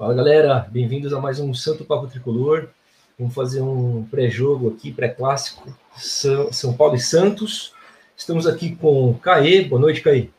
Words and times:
Fala 0.00 0.14
galera, 0.14 0.66
bem-vindos 0.70 1.12
a 1.12 1.20
mais 1.20 1.38
um 1.40 1.52
Santo 1.52 1.84
Papo 1.84 2.06
Tricolor. 2.06 2.68
Vamos 3.18 3.34
fazer 3.34 3.60
um 3.60 4.02
pré-jogo 4.10 4.70
aqui, 4.70 4.90
pré-clássico, 4.90 5.68
São 5.94 6.72
Paulo 6.72 6.94
e 6.94 6.98
Santos. 6.98 7.74
Estamos 8.16 8.46
aqui 8.46 8.74
com 8.74 9.12
Caê. 9.20 9.62
Boa 9.62 9.78
noite, 9.78 10.00
Caê. 10.00 10.30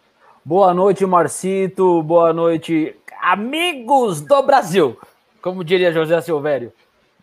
Boa 0.44 0.74
noite, 0.74 1.06
Marcito. 1.06 2.02
Boa 2.02 2.34
noite, 2.34 2.96
amigos 3.22 4.20
do 4.20 4.42
Brasil. 4.42 4.98
Como 5.44 5.64
diria 5.64 5.94
José 5.94 6.20
Silvério. 6.22 6.74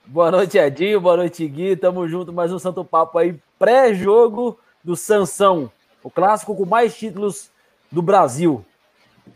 Boa 0.07 0.31
noite, 0.31 0.59
Edinho. 0.59 1.01
Boa 1.01 1.17
noite, 1.17 1.45
Gui. 1.49 1.75
Tamo 1.75 2.07
junto, 2.07 2.33
mais 2.33 2.53
um 2.53 2.59
Santo 2.61 2.85
Papo 2.85 3.19
aí, 3.19 3.35
pré-jogo 3.59 4.57
do 4.85 4.95
Sansão, 4.95 5.69
o 6.05 6.09
clássico 6.09 6.55
com 6.55 6.65
mais 6.65 6.97
títulos 6.97 7.51
do 7.91 8.01
Brasil. 8.01 8.65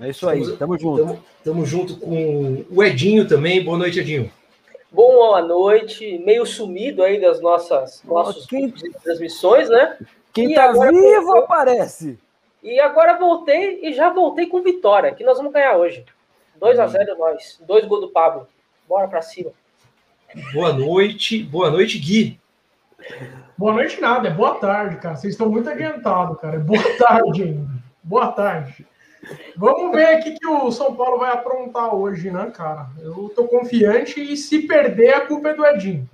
É 0.01 0.11
isso 0.11 0.29
aí, 0.29 0.43
tamo, 0.43 0.57
tamo 0.57 0.79
junto. 0.79 1.03
Tamo, 1.03 1.25
tamo, 1.45 1.67
junto 1.67 1.97
com 1.97 2.65
o 2.71 2.83
Edinho 2.83 3.27
também. 3.27 3.65
Boa 3.65 3.79
noite, 3.79 4.01
Edinho. 4.01 4.31
Boa 4.91 5.41
noite, 5.41 6.19
meio 6.19 6.45
sumido 6.45 7.03
aí 7.03 7.21
das 7.21 7.41
nossas, 7.41 8.03
nossas 8.05 8.45
quem... 8.45 8.71
transmissões, 9.03 9.69
né? 9.69 9.97
Quem 10.33 10.53
e 10.53 10.55
tá 10.55 10.71
vivo 10.73 11.23
voltei... 11.25 11.43
aparece. 11.43 12.19
E 12.63 12.79
agora 12.79 13.19
voltei 13.19 13.81
e 13.83 13.93
já 13.93 14.11
voltei 14.11 14.47
com 14.47 14.63
vitória, 14.63 15.15
que 15.15 15.25
nós 15.25 15.39
vamos 15.39 15.53
ganhar 15.53 15.77
hoje. 15.77 16.05
2 16.57 16.79
a 16.79 16.87
0 16.87 17.19
nós. 17.19 17.61
Dois 17.67 17.85
gols 17.87 18.03
do 18.03 18.09
Pablo. 18.11 18.47
Bora 18.89 19.09
pra 19.09 19.23
cima. 19.23 19.51
Boa 20.53 20.73
noite, 20.73 21.43
boa 21.43 21.71
noite, 21.71 21.99
Gui. 21.99 22.39
Boa 23.59 23.73
noite 23.73 24.01
nada, 24.01 24.29
é 24.29 24.31
boa 24.31 24.55
tarde, 24.57 24.97
cara. 24.97 25.17
Vocês 25.17 25.35
estão 25.35 25.51
muito 25.51 25.69
adiantados, 25.69 26.39
cara. 26.41 26.57
É 26.57 26.59
boa 26.59 26.83
tarde 26.99 27.43
ainda. 27.43 27.71
Boa 28.03 28.33
tarde. 28.33 28.87
Vamos 29.57 29.93
ver 29.93 30.19
o 30.19 30.23
que 30.23 30.47
o 30.47 30.73
São 30.73 30.95
Paulo 30.95 31.19
vai 31.19 31.33
aprontar 31.33 31.95
hoje, 31.95 32.31
né, 32.31 32.51
cara? 32.55 32.89
Eu 33.01 33.31
tô 33.35 33.45
confiante 33.45 34.21
e 34.21 34.37
se 34.37 34.61
perder, 34.61 35.15
a 35.15 35.27
culpa 35.27 35.51
é 35.51 35.55
do 35.55 35.65
Edinho. 35.65 36.09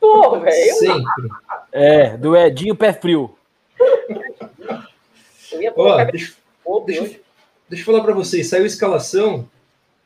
Pô, 0.00 0.38
velho. 0.40 0.74
Sempre. 0.74 1.28
É, 1.72 2.16
do 2.16 2.36
Edinho 2.36 2.74
pé 2.74 2.92
frio. 2.92 3.36
Ó, 5.76 6.04
deixa, 6.04 6.34
deixa, 6.86 7.20
deixa 7.68 7.82
eu 7.82 7.84
falar 7.84 8.02
para 8.02 8.14
vocês, 8.14 8.48
saiu 8.48 8.64
a 8.64 8.66
escalação. 8.66 9.48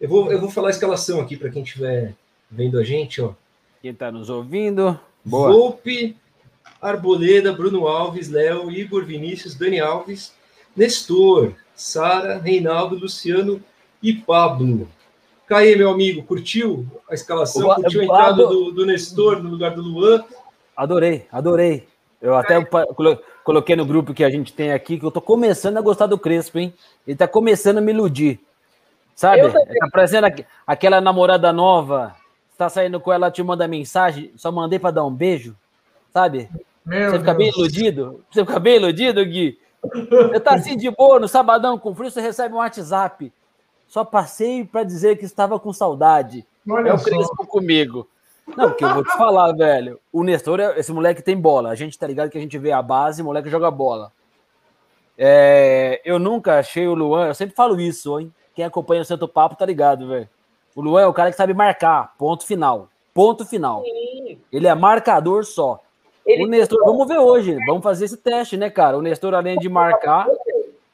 Eu 0.01 0.09
vou, 0.09 0.31
eu 0.31 0.41
vou 0.41 0.51
falar 0.51 0.69
a 0.69 0.70
escalação 0.70 1.20
aqui 1.20 1.36
para 1.36 1.51
quem 1.51 1.62
estiver 1.62 2.14
vendo 2.51 2.79
a 2.79 2.84
gente, 2.84 3.20
ó. 3.20 3.33
Quem 3.81 3.92
está 3.92 4.11
nos 4.11 4.31
ouvindo. 4.31 4.98
Boa. 5.25 5.53
Volpe, 5.53 6.17
Arboleda, 6.81 7.53
Bruno 7.53 7.86
Alves, 7.86 8.29
Léo, 8.29 8.70
Igor 8.70 9.05
Vinícius, 9.05 9.55
Dani 9.55 9.81
Alves, 9.81 10.33
Nestor, 10.77 11.55
Sara, 11.79 12.39
Reinaldo, 12.39 12.97
Luciano 12.97 13.62
e 14.03 14.12
Pablo. 14.12 14.89
Caê, 15.47 15.77
meu 15.77 15.91
amigo, 15.91 16.25
curtiu 16.25 16.85
a 17.09 17.15
escalação? 17.15 17.73
curtiu 17.77 18.01
a 18.01 18.05
entrada 18.05 18.47
do, 18.48 18.73
do 18.73 18.85
Nestor 18.85 19.41
no 19.41 19.48
lugar 19.48 19.70
do 19.77 19.81
Luan? 19.81 20.25
Adorei, 20.77 21.27
adorei. 21.31 21.87
Eu 22.20 22.35
até 22.35 22.57
coloquei 23.45 23.77
no 23.77 23.87
grupo 23.87 24.12
que 24.12 24.25
a 24.25 24.29
gente 24.29 24.53
tem 24.53 24.73
aqui 24.73 24.98
que 24.98 25.07
eu 25.07 25.11
tô 25.11 25.20
começando 25.20 25.77
a 25.77 25.81
gostar 25.81 26.07
do 26.07 26.19
Crespo, 26.19 26.59
hein? 26.59 26.75
Ele 27.07 27.17
tá 27.17 27.29
começando 27.29 27.79
a 27.79 27.81
me 27.81 27.92
iludir. 27.92 28.41
Sabe? 29.15 29.48
Tá 29.53 29.89
parecendo 29.92 30.27
aquela 30.67 31.01
namorada 31.01 31.53
nova. 31.53 32.17
Tá 32.57 32.69
saindo 32.69 32.98
com 32.98 33.13
ela, 33.13 33.31
te 33.31 33.41
manda 33.41 33.69
mensagem, 33.69 34.33
só 34.35 34.51
mandei 34.51 34.81
para 34.81 34.91
dar 34.91 35.05
um 35.05 35.15
beijo. 35.15 35.55
Sabe? 36.13 36.51
Meu 36.85 37.13
você 37.13 37.20
fica 37.20 37.35
bem 37.35 37.51
iludido? 37.51 38.25
Você 38.33 38.45
fica 38.45 38.59
bem 38.59 38.77
iludido, 38.77 39.25
Gui? 39.25 39.61
Você 39.83 40.41
tá 40.41 40.55
assim 40.55 40.77
de 40.77 40.91
boa, 40.91 41.21
no 41.21 41.29
sabadão 41.29 41.79
com 41.79 41.95
frio, 41.95 42.11
você 42.11 42.21
recebe 42.21 42.55
um 42.55 42.59
WhatsApp. 42.59 43.33
Só 43.87 44.05
passei 44.05 44.65
para 44.65 44.85
dizer 44.85 45.17
que 45.17 45.25
estava 45.25 45.59
com 45.59 45.73
saudade. 45.73 46.47
Olha 46.69 46.91
é 46.91 46.95
o 46.95 47.03
Crespo 47.03 47.47
comigo. 47.47 48.09
Não, 48.47 48.69
porque 48.70 48.85
eu 48.85 48.95
vou 48.95 49.05
te 49.05 49.17
falar, 49.17 49.53
velho. 49.53 49.98
O 50.12 50.23
Nestor, 50.23 50.61
esse 50.77 50.93
moleque 50.93 51.23
tem 51.23 51.39
bola. 51.39 51.70
A 51.70 51.75
gente 51.75 51.98
tá 51.98 52.07
ligado 52.07 52.31
que 52.31 52.39
a 52.39 52.41
gente 52.41 52.59
vê 52.59 52.73
a 52.73 52.83
base, 52.83 53.23
o 53.23 53.25
moleque 53.25 53.51
joga 53.51 53.70
bola. 53.70 54.13
É, 55.17 56.01
eu 56.05 56.19
nunca 56.19 56.58
achei 56.58 56.86
o 56.86 56.95
Luan, 56.95 57.27
eu 57.27 57.35
sempre 57.35 57.55
falo 57.55 57.81
isso, 57.81 58.19
hein? 58.20 58.33
Quem 58.55 58.64
acompanha 58.64 59.02
o 59.02 59.05
Santo 59.05 59.27
Papo 59.27 59.57
tá 59.57 59.67
ligado, 59.67 60.08
velho. 60.08 60.29
O 60.75 60.81
Luan 60.81 61.02
é 61.02 61.07
o 61.07 61.13
cara 61.13 61.31
que 61.31 61.36
sabe 61.36 61.52
marcar, 61.55 62.14
ponto 62.17 62.47
final. 62.47 62.89
Ponto 63.13 63.45
final. 63.45 63.83
Sim. 63.83 64.39
Ele 64.52 64.69
é 64.69 64.75
marcador 64.75 65.45
só. 65.45 65.81
Ele... 66.28 66.44
O 66.44 66.46
Nestor, 66.46 66.84
vamos 66.84 67.08
ver 67.08 67.18
hoje, 67.18 67.56
vamos 67.66 67.83
fazer 67.83 68.05
esse 68.05 68.18
teste, 68.18 68.58
né, 68.58 68.68
cara? 68.68 68.98
O 68.98 69.02
Nestor, 69.02 69.34
além 69.34 69.58
de 69.58 69.68
marcar. 69.68 70.28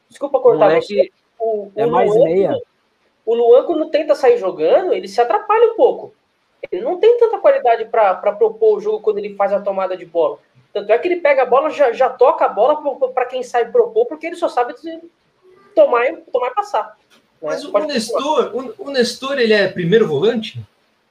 Desculpa 0.09 0.39
cortar 0.39 0.67
moleque, 0.67 1.13
o, 1.39 1.65
o 1.65 1.73
é 1.75 1.85
mais 1.87 2.09
Luan, 2.15 2.25
meia. 2.25 2.63
O 3.27 3.35
Luan, 3.35 3.65
quando 3.65 3.91
tenta 3.91 4.15
sair 4.15 4.39
jogando, 4.39 4.93
ele 4.93 5.09
se 5.09 5.21
atrapalha 5.21 5.73
um 5.73 5.75
pouco. 5.75 6.15
Ele 6.71 6.83
não 6.83 6.99
tem 6.99 7.19
tanta 7.19 7.39
qualidade 7.39 7.87
para 7.87 8.15
propor 8.33 8.79
o 8.79 8.81
jogo 8.81 9.01
quando 9.01 9.19
ele 9.19 9.35
faz 9.35 9.53
a 9.53 9.61
tomada 9.61 9.97
de 9.97 10.07
bola. 10.07 10.39
Tanto 10.73 10.93
é 10.93 10.99
que 10.99 11.09
ele 11.09 11.21
pega 11.21 11.43
a 11.43 11.47
bola, 11.47 11.69
já, 11.69 11.93
já 11.93 12.09
toca 12.09 12.45
a 12.45 12.49
bola 12.49 12.81
para 13.09 13.27
quem 13.27 13.43
sabe 13.43 13.73
propor, 13.73 14.07
porque 14.07 14.27
ele 14.27 14.37
só 14.37 14.49
sabe 14.49 14.75
tomar, 15.75 16.05
tomar 16.33 16.49
e 16.49 16.55
passar. 16.55 16.97
Mas 17.43 17.65
o, 17.65 17.79
Nestor, 17.81 18.53
o, 18.55 18.85
o 18.87 18.91
Nestor, 18.91 19.39
ele 19.39 19.53
é 19.53 19.67
primeiro 19.69 20.07
volante? 20.07 20.61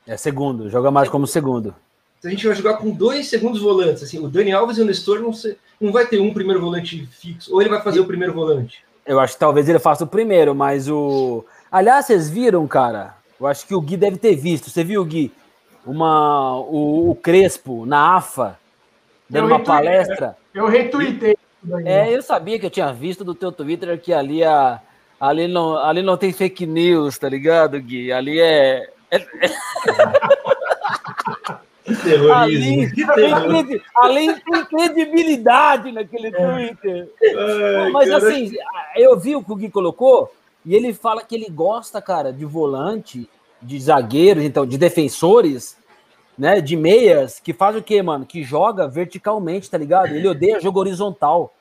É 0.07 0.15
segundo, 0.15 0.69
joga 0.69 0.89
mais 0.89 1.09
como 1.09 1.27
segundo. 1.27 1.75
Então 2.23 2.31
a 2.31 2.35
gente 2.35 2.47
vai 2.47 2.55
jogar 2.55 2.77
com 2.77 2.89
dois 2.89 3.27
segundos 3.27 3.59
volantes. 3.59 4.01
Assim, 4.01 4.17
o 4.17 4.29
Dani 4.29 4.53
Alves 4.53 4.77
e 4.77 4.81
o 4.81 4.85
Nestor 4.85 5.19
não, 5.19 5.33
se, 5.33 5.57
não 5.79 5.91
vai 5.91 6.07
ter 6.07 6.21
um 6.21 6.33
primeiro 6.33 6.61
volante 6.61 7.05
fixo, 7.07 7.53
ou 7.53 7.59
ele 7.59 7.69
vai 7.69 7.81
fazer 7.81 7.97
e, 7.97 8.01
o 8.01 8.05
primeiro 8.05 8.33
volante. 8.33 8.81
Eu 9.05 9.19
acho 9.19 9.33
que 9.33 9.41
talvez 9.41 9.67
ele 9.67 9.77
faça 9.77 10.05
o 10.05 10.07
primeiro, 10.07 10.55
mas 10.55 10.87
o. 10.87 11.43
Aliás, 11.69 12.05
vocês 12.05 12.29
viram, 12.29 12.65
cara? 12.65 13.13
Eu 13.37 13.45
acho 13.45 13.67
que 13.67 13.75
o 13.75 13.81
Gui 13.81 13.97
deve 13.97 14.15
ter 14.15 14.37
visto. 14.37 14.69
Você 14.69 14.85
viu, 14.85 15.03
Gui? 15.03 15.33
Uma, 15.85 16.59
o, 16.59 17.09
o 17.09 17.15
Crespo 17.15 17.85
na 17.85 18.15
AFA, 18.15 18.57
dando 19.29 19.49
eu 19.49 19.55
uma 19.55 19.59
palestra. 19.61 20.37
Eu 20.53 20.67
retuitei. 20.67 21.35
É, 21.83 22.09
eu 22.09 22.21
sabia 22.21 22.57
que 22.57 22.65
eu 22.65 22.71
tinha 22.71 22.93
visto 22.93 23.25
do 23.25 23.35
teu 23.35 23.51
Twitter 23.51 23.99
que 23.99 24.13
ali, 24.13 24.45
a, 24.45 24.79
ali, 25.19 25.49
não, 25.49 25.77
ali 25.77 26.01
não 26.01 26.15
tem 26.15 26.31
fake 26.31 26.65
news, 26.65 27.17
tá 27.17 27.27
ligado, 27.27 27.77
Gui? 27.81 28.13
Ali 28.13 28.39
é. 28.39 28.89
é... 29.11 29.19
Terrorismo. 32.03 32.91
Ali, 33.21 33.81
ali 34.01 34.41
tem 34.41 34.65
credibilidade 34.65 35.91
naquele 35.91 36.27
é. 36.27 36.31
Twitter. 36.31 37.09
Ai, 37.21 37.91
Mas 37.91 38.09
cara. 38.09 38.27
assim, 38.27 38.51
eu 38.95 39.19
vi 39.19 39.35
o 39.35 39.43
que 39.43 39.51
o 39.51 39.55
Gui 39.55 39.69
colocou, 39.69 40.33
e 40.65 40.75
ele 40.75 40.93
fala 40.93 41.23
que 41.23 41.35
ele 41.35 41.49
gosta, 41.49 42.01
cara, 42.01 42.31
de 42.31 42.45
volante, 42.45 43.29
de 43.61 43.79
zagueiros, 43.79 44.43
então, 44.43 44.65
de 44.65 44.77
defensores, 44.77 45.77
né? 46.37 46.61
De 46.61 46.75
meias, 46.75 47.39
que 47.39 47.53
faz 47.53 47.75
o 47.75 47.81
quê, 47.81 48.01
mano? 48.01 48.25
Que 48.25 48.43
joga 48.43 48.87
verticalmente, 48.87 49.69
tá 49.69 49.77
ligado? 49.77 50.15
Ele 50.15 50.27
odeia 50.27 50.61
jogo 50.61 50.79
horizontal. 50.79 51.53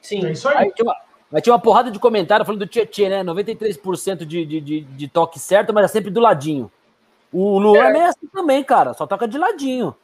Sim, 0.00 0.24
é 0.24 0.32
isso 0.32 0.48
aí. 0.48 0.56
aí 0.56 0.72
tinha 0.72 0.86
uma, 0.86 0.96
mas 1.30 1.42
tinha 1.42 1.52
uma 1.52 1.60
porrada 1.60 1.90
de 1.90 1.98
comentário 1.98 2.46
falando 2.46 2.60
do 2.60 2.66
Tietchan, 2.66 3.08
né? 3.08 3.24
93% 3.24 4.24
de, 4.24 4.46
de, 4.46 4.60
de, 4.60 4.80
de 4.80 5.08
toque 5.08 5.38
certo, 5.38 5.72
mas 5.72 5.84
é 5.84 5.88
sempre 5.88 6.10
do 6.10 6.20
ladinho. 6.20 6.70
O 7.32 7.58
Luan 7.58 7.90
é. 7.90 7.98
é 7.98 8.06
assim 8.06 8.26
também, 8.32 8.62
cara, 8.64 8.94
só 8.94 9.06
toca 9.06 9.26
de 9.26 9.38
ladinho. 9.38 9.94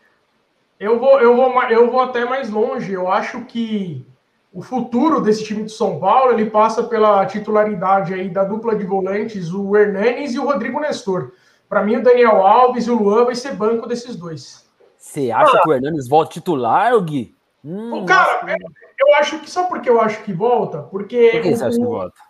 Eu 0.78 0.98
vou, 0.98 1.20
eu, 1.20 1.36
vou, 1.36 1.62
eu 1.64 1.90
vou 1.90 2.00
até 2.00 2.24
mais 2.24 2.50
longe. 2.50 2.92
Eu 2.92 3.10
acho 3.10 3.44
que 3.44 4.04
o 4.52 4.60
futuro 4.60 5.20
desse 5.20 5.44
time 5.44 5.64
de 5.64 5.72
São 5.72 5.98
Paulo 6.00 6.32
ele 6.32 6.50
passa 6.50 6.82
pela 6.82 7.24
titularidade 7.24 8.12
aí 8.12 8.28
da 8.28 8.44
dupla 8.44 8.74
de 8.74 8.84
volantes, 8.84 9.52
o 9.52 9.76
Hernanes 9.76 10.34
e 10.34 10.38
o 10.38 10.44
Rodrigo 10.44 10.80
Nestor. 10.80 11.32
Para 11.68 11.82
mim, 11.82 11.96
o 11.96 12.02
Daniel 12.02 12.44
Alves 12.44 12.86
e 12.86 12.90
o 12.90 13.02
Luan 13.02 13.24
vai 13.24 13.34
ser 13.34 13.54
banco 13.54 13.88
desses 13.88 14.14
dois. 14.14 14.68
Você 14.98 15.30
acha 15.30 15.56
ah, 15.56 15.62
que 15.62 15.68
o 15.70 15.72
Hernanes 15.72 16.08
volta 16.08 16.32
titular, 16.32 17.00
Gui? 17.00 17.34
Hum, 17.64 18.04
cara, 18.04 18.42
nossa. 18.42 18.56
eu 18.98 19.14
acho 19.14 19.38
que. 19.38 19.50
Só 19.50 19.64
porque 19.64 19.88
eu 19.88 20.00
acho 20.00 20.22
que 20.22 20.32
volta? 20.32 20.82
Porque. 20.82 21.30
Por 21.30 21.42
que 21.42 21.56
você 21.56 21.64
acha 21.64 21.78
que 21.78 21.84
volta? 21.84 22.20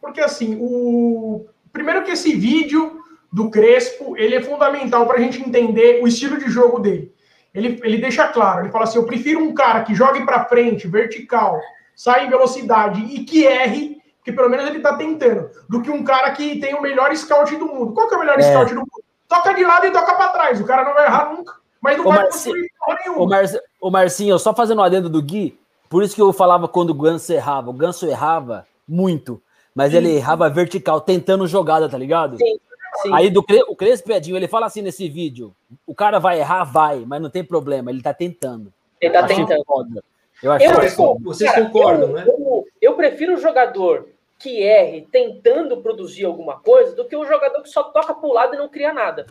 Porque 0.00 0.20
assim, 0.20 0.58
o. 0.60 1.46
Primeiro 1.72 2.02
que 2.02 2.10
esse 2.10 2.34
vídeo 2.34 2.99
do 3.32 3.50
Crespo, 3.50 4.16
ele 4.16 4.34
é 4.34 4.42
fundamental 4.42 5.06
para 5.06 5.16
a 5.16 5.20
gente 5.20 5.40
entender 5.40 6.02
o 6.02 6.08
estilo 6.08 6.38
de 6.38 6.50
jogo 6.50 6.80
dele. 6.80 7.14
Ele, 7.54 7.80
ele 7.82 7.98
deixa 7.98 8.28
claro, 8.28 8.60
ele 8.60 8.72
fala 8.72 8.84
assim, 8.84 8.98
eu 8.98 9.06
prefiro 9.06 9.40
um 9.40 9.54
cara 9.54 9.82
que 9.82 9.94
jogue 9.94 10.24
para 10.24 10.44
frente, 10.44 10.86
vertical, 10.86 11.58
saia 11.94 12.24
em 12.24 12.30
velocidade 12.30 13.00
e 13.02 13.24
que 13.24 13.44
erre, 13.44 14.00
que 14.24 14.32
pelo 14.32 14.48
menos 14.48 14.66
ele 14.66 14.78
está 14.78 14.96
tentando, 14.96 15.50
do 15.68 15.82
que 15.82 15.90
um 15.90 16.04
cara 16.04 16.30
que 16.32 16.60
tem 16.60 16.74
o 16.74 16.82
melhor 16.82 17.14
scout 17.16 17.54
do 17.56 17.66
mundo. 17.66 17.92
Qual 17.92 18.08
que 18.08 18.14
é 18.14 18.16
o 18.16 18.20
melhor 18.20 18.38
é. 18.38 18.42
scout 18.42 18.72
do 18.72 18.80
mundo? 18.80 19.02
Toca 19.28 19.52
de 19.52 19.64
lado 19.64 19.86
e 19.86 19.90
toca 19.92 20.14
para 20.14 20.28
trás, 20.28 20.60
o 20.60 20.64
cara 20.64 20.84
não 20.84 20.94
vai 20.94 21.06
errar 21.06 21.32
nunca, 21.32 21.54
mas 21.80 21.96
não 21.96 22.04
o 22.04 22.08
vai 22.08 22.18
Marci... 22.18 22.50
construir 22.50 22.70
nenhuma. 23.04 23.22
O, 23.22 23.28
Mar... 23.28 23.44
o 23.80 23.90
Marcinho, 23.90 24.38
só 24.38 24.54
fazendo 24.54 24.78
o 24.78 24.82
adendo 24.82 25.08
do 25.08 25.22
Gui, 25.22 25.58
por 25.88 26.02
isso 26.02 26.14
que 26.14 26.22
eu 26.22 26.32
falava 26.32 26.68
quando 26.68 26.90
o 26.90 26.94
Ganso 26.94 27.32
errava, 27.32 27.70
o 27.70 27.74
Ganso 27.74 28.06
errava 28.06 28.66
muito, 28.86 29.42
mas 29.74 29.90
Sim. 29.90 29.98
ele 29.98 30.16
errava 30.16 30.48
vertical, 30.48 31.00
tentando 31.00 31.46
jogada, 31.46 31.88
tá 31.88 31.98
ligado? 31.98 32.36
Sim. 32.36 32.60
Sim. 33.02 33.14
Aí 33.14 33.30
do 33.30 33.44
o 33.68 33.76
Crespo 33.76 34.12
Edinho, 34.12 34.36
ele 34.36 34.48
fala 34.48 34.66
assim 34.66 34.82
nesse 34.82 35.08
vídeo: 35.08 35.54
o 35.86 35.94
cara 35.94 36.18
vai 36.18 36.40
errar, 36.40 36.64
vai, 36.64 37.04
mas 37.06 37.20
não 37.20 37.30
tem 37.30 37.44
problema, 37.44 37.90
ele 37.90 38.02
tá 38.02 38.12
tentando. 38.12 38.72
Ele 39.00 39.12
tá 39.12 39.26
tentando. 39.26 39.64
Foda. 39.64 40.04
Eu 40.42 40.52
acho 40.52 40.64
eu, 40.64 40.80
que 41.18 41.24
vocês 41.24 41.54
concordam, 41.54 42.08
eu, 42.08 42.14
né? 42.14 42.24
Eu, 42.26 42.66
eu, 42.80 42.94
prefiro 42.94 43.34
o 43.34 43.38
jogador 43.38 44.08
que 44.38 44.62
erre 44.62 45.06
tentando 45.12 45.82
produzir 45.82 46.24
alguma 46.24 46.58
coisa 46.58 46.96
do 46.96 47.04
que 47.04 47.16
um 47.16 47.26
jogador 47.26 47.62
que 47.62 47.68
só 47.68 47.84
toca 47.84 48.14
pro 48.14 48.32
lado 48.32 48.54
e 48.54 48.58
não 48.58 48.68
cria 48.68 48.92
nada. 48.92 49.26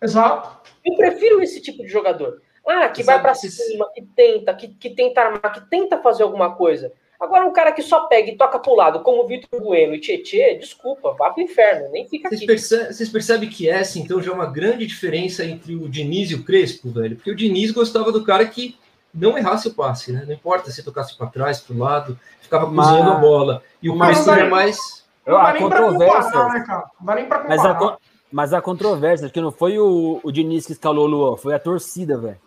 Exato. 0.00 0.70
Eu 0.84 0.96
prefiro 0.96 1.42
esse 1.42 1.60
tipo 1.60 1.82
de 1.82 1.88
jogador. 1.88 2.40
Ah, 2.66 2.88
que 2.88 3.02
vai 3.02 3.20
para 3.20 3.34
cima, 3.34 3.90
que 3.94 4.02
tenta, 4.02 4.54
que, 4.54 4.68
que 4.68 4.90
tenta 4.90 5.20
armar, 5.20 5.52
que 5.52 5.68
tenta 5.68 6.00
fazer 6.00 6.22
alguma 6.22 6.54
coisa. 6.54 6.92
Agora, 7.20 7.46
um 7.46 7.52
cara 7.52 7.72
que 7.72 7.82
só 7.82 8.06
pega 8.06 8.30
e 8.30 8.36
toca 8.36 8.58
pro 8.58 8.74
lado, 8.74 9.00
como 9.00 9.22
o 9.22 9.26
Vitor 9.26 9.60
Bueno 9.60 9.94
e 9.94 10.00
Tietê, 10.00 10.56
desculpa, 10.56 11.14
vá 11.18 11.30
pro 11.30 11.42
inferno, 11.42 11.88
nem 11.90 12.06
fica 12.08 12.28
vocês 12.28 12.40
aqui. 12.40 12.46
Percebem, 12.46 12.92
vocês 12.92 13.08
percebem 13.08 13.48
que 13.48 13.68
essa, 13.68 13.98
então, 13.98 14.20
já 14.20 14.32
é 14.32 14.34
uma 14.34 14.46
grande 14.46 14.86
diferença 14.86 15.44
entre 15.44 15.74
o 15.74 15.88
Diniz 15.88 16.30
e 16.30 16.34
o 16.34 16.44
Crespo, 16.44 16.90
velho? 16.90 17.16
Porque 17.16 17.30
o 17.30 17.36
Diniz 17.36 17.70
gostava 17.70 18.10
do 18.10 18.24
cara 18.24 18.44
que 18.46 18.76
não 19.14 19.38
errasse 19.38 19.68
o 19.68 19.74
passe, 19.74 20.12
né? 20.12 20.24
Não 20.26 20.34
importa 20.34 20.70
se 20.70 20.82
tocasse 20.82 21.16
para 21.16 21.28
trás, 21.28 21.60
para 21.60 21.74
o 21.74 21.78
lado, 21.78 22.18
ficava 22.40 22.66
cozinhando 22.66 23.10
a 23.12 23.14
bola. 23.14 23.62
E 23.80 23.88
o 23.88 23.98
Crespo 23.98 24.30
é 24.30 24.48
mais. 24.48 25.04
Não 25.24 25.34
dá 25.34 25.52
nem 25.52 25.68
pra 25.68 25.82
comparar, 25.82 26.52
né, 26.52 26.64
cara? 26.66 26.84
Não 27.00 27.06
dá 27.06 27.14
nem 27.14 27.26
pra 27.26 27.38
comparar. 27.38 27.74
Mas 27.74 27.82
a, 27.82 27.98
mas 28.30 28.52
a 28.52 28.60
controvérsia, 28.60 29.30
que 29.30 29.40
não 29.40 29.52
foi 29.52 29.78
o, 29.78 30.20
o 30.22 30.32
Diniz 30.32 30.66
que 30.66 30.72
escalou 30.72 31.04
o 31.04 31.08
Luan, 31.08 31.36
foi 31.36 31.54
a 31.54 31.58
torcida, 31.58 32.18
velho. 32.18 32.40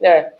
É. 0.00 0.32